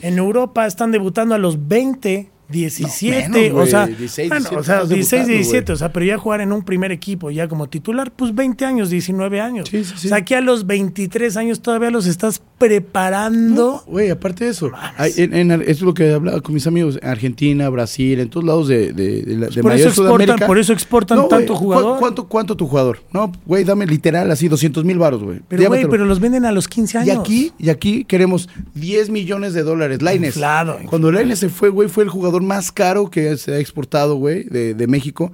[0.00, 4.64] en Europa están debutando a los 20, 17, menos, o sea, 16, bueno, 17 o
[4.64, 5.74] sea, estás 16, debutando, 17, güey.
[5.74, 8.90] o sea, pero ya jugar en un primer equipo ya como titular, pues 20 años,
[8.90, 9.68] 19 años.
[9.70, 10.06] Sí, sí, sí.
[10.06, 13.82] O sea, aquí a los 23 años todavía los estás preparando.
[13.86, 17.08] Güey, aparte de eso, hay- en, en- es lo que hablaba con mis amigos, en
[17.08, 20.46] Argentina, Brasil, en todos lados de, de, de por mayor eso exportan- Sudamérica.
[20.46, 21.98] por eso exportan tanto ¿cu- jugador.
[21.98, 23.00] ¿Cuánto, cuánto tu jugador?
[23.12, 25.40] No, güey, dame literal así 200 mil baros, güey.
[25.48, 27.08] Pero, güey, pero los venden a los 15 años.
[27.08, 30.02] Y aquí, y aquí queremos 10 millones de dólares.
[30.02, 30.36] Laines.
[30.36, 30.78] Inflado.
[30.86, 34.44] Cuando Laines se fue, güey, fue el jugador más caro que se ha exportado, güey,
[34.44, 35.32] de, de México.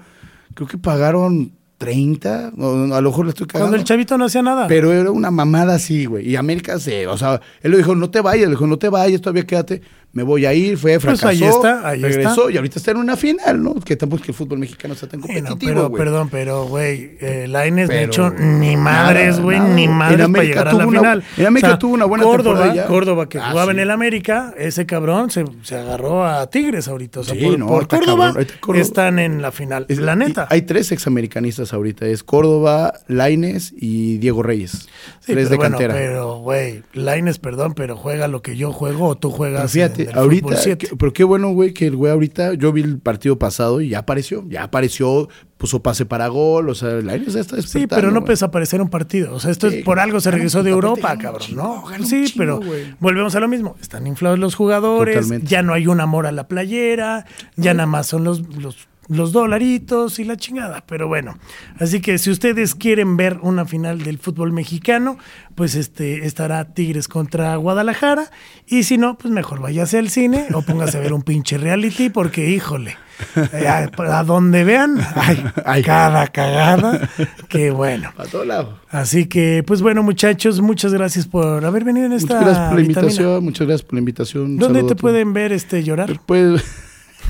[0.54, 2.52] Creo que pagaron 30.
[2.58, 3.64] o- a lo mejor le estoy cagando.
[3.66, 4.68] Cuando el chavito no hacía nada.
[4.68, 6.28] Pero era una mamada así, güey.
[6.28, 8.88] Y América se, o sea, él le dijo, no te vayas, le dijo, no te
[8.88, 9.82] vayas, todavía quédate.
[10.14, 11.28] Me voy a ir, fue, Pues fracasó.
[11.28, 13.74] ahí está, ahí regresó y ahorita está en una final, ¿no?
[13.76, 16.02] Que tampoco es que el fútbol mexicano sea tan Sí, no, competitivo, pero, güey.
[16.04, 20.68] perdón, pero, güey, eh, ha Pero hecho ni madres, güey, ni En madres para llegar
[20.68, 21.24] a la tuvo una- final.
[21.38, 22.86] en América tuvo una buena Córdoba, temporada ya.
[22.86, 27.20] Córdoba, que Ah, jugaba en el América, ese cabrón se, se agarró a Tigres ahorita.
[27.20, 29.86] O sea, Sí, por, no, por está Córdoba, cabrón, ahorita Córdoba- están en la final.
[29.88, 30.46] Es- la neta.
[30.50, 32.04] Hay tres examericanistas ahorita.
[32.06, 34.72] Es Córdoba, Laines y Diego Reyes.
[35.20, 35.94] Sí, tres pero de bueno, cantera.
[35.94, 39.72] pero, güey, Lainez, perdón, pero juega lo que yo juego o tú Pero juegas.
[39.72, 42.98] fíjate, el ahorita, que- pero qué bueno, güey, que el güey ahorita, yo vi el
[42.98, 45.28] partido pasado y ya apareció, ya apareció,
[45.58, 47.94] puso pase para gol, o sea, Lainez ya está Sí, despertando.
[47.96, 49.34] pero no puedes aparecer un partido.
[49.34, 51.84] O sea, esto Sí, es por algo se regresó de Europa, cabrón, ¿no?
[52.04, 52.60] Sí, pero
[53.00, 53.76] volvemos a lo mismo.
[53.80, 55.46] Están inflados los jugadores, Totalmente.
[55.46, 57.26] ya no hay un amor a la playera,
[57.56, 60.84] ya nada más son los, los, los dolaritos y la chingada.
[60.86, 61.36] Pero bueno,
[61.78, 65.18] así que si ustedes quieren ver una final del fútbol mexicano,
[65.54, 68.30] pues este estará Tigres contra Guadalajara.
[68.66, 72.10] Y si no, pues mejor váyase al cine o póngase a ver un pinche reality,
[72.10, 72.96] porque híjole.
[73.36, 73.88] eh, A,
[74.18, 75.82] a donde vean, ay, Ay.
[75.82, 77.08] cada cagada,
[77.48, 78.10] que bueno.
[78.16, 78.78] A todo lado.
[78.90, 82.78] Así que, pues bueno, muchachos, muchas gracias por haber venido en esta Muchas gracias por
[82.78, 83.00] la vitamina.
[83.12, 84.42] invitación, muchas gracias por la invitación.
[84.44, 86.18] un ¿Dónde te pueden ver este llorar?
[86.26, 86.62] Pues,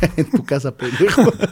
[0.17, 1.33] en tu casa, pendejo.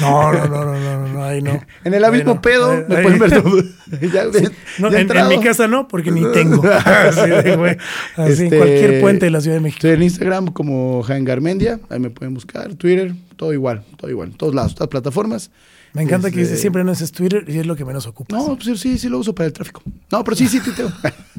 [0.00, 1.60] No, no, no, no, no, no, ahí no.
[1.84, 3.62] En el abismo pedo, me pueden ver todo.
[4.00, 6.62] En, mi casa no, porque ni tengo.
[6.64, 7.76] Así, de, güey,
[8.16, 9.78] así en Este, cualquier puente de la Ciudad de México.
[9.78, 14.32] Estoy en Instagram como Jaén Garmendia, ahí me pueden buscar, Twitter, todo igual, todo igual,
[14.36, 15.50] todos lados, todas plataformas.
[15.92, 18.40] Me encanta que Este, dices, siempre no es Twitter y es lo que menos ocupas.
[18.46, 19.82] No, pues sí, sí lo uso para el tráfico.
[20.12, 20.90] No, pero sí, sí, tuiteo.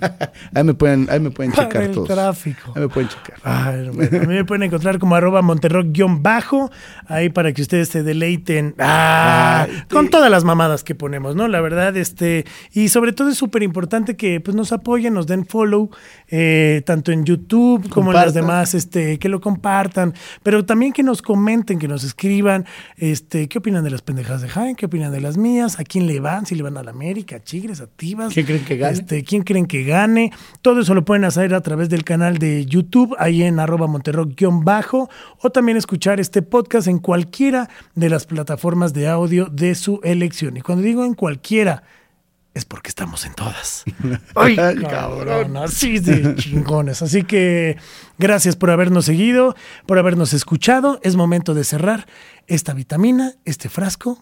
[0.53, 2.07] ahí me pueden, ahí me pueden Para checar el todos.
[2.09, 2.73] tráfico.
[2.75, 3.35] Ahí me pueden checar.
[3.43, 6.71] Ay, bueno, a mí me pueden encontrar como arroba monterrock-bajo,
[7.07, 10.11] ahí para que ustedes se deleiten ah, Ay, con sí.
[10.11, 11.47] todas las mamadas que ponemos, ¿no?
[11.47, 15.45] La verdad, este, y sobre todo es súper importante que pues, nos apoyen, nos den
[15.45, 15.89] follow,
[16.27, 21.03] eh, tanto en YouTube como en las demás, este, que lo compartan, pero también que
[21.03, 22.65] nos comenten, que nos escriban,
[22.97, 26.07] este, qué opinan de las pendejadas de Jaime, qué opinan de las mías, a quién
[26.07, 28.33] le van, si le van a la América, a Chigres, a Tivas.
[28.33, 28.93] ¿Quién creen que gane?
[28.93, 30.31] Este, quién creen que gane.
[30.61, 35.09] Todo eso lo pueden hacer a través del canal de YouTube, ahí en arroba monterrock-bajo,
[35.39, 40.57] o también escuchar este podcast en cualquiera de las plataformas de audio de su elección.
[40.57, 41.83] Y cuando digo en cualquiera,
[42.53, 43.85] es porque estamos en todas.
[44.35, 45.55] ¡Ay, Ay, cabrón!
[45.57, 47.01] Así de chingones.
[47.01, 47.77] Así que
[48.17, 50.99] gracias por habernos seguido, por habernos escuchado.
[51.03, 52.07] Es momento de cerrar
[52.47, 54.21] esta vitamina, este frasco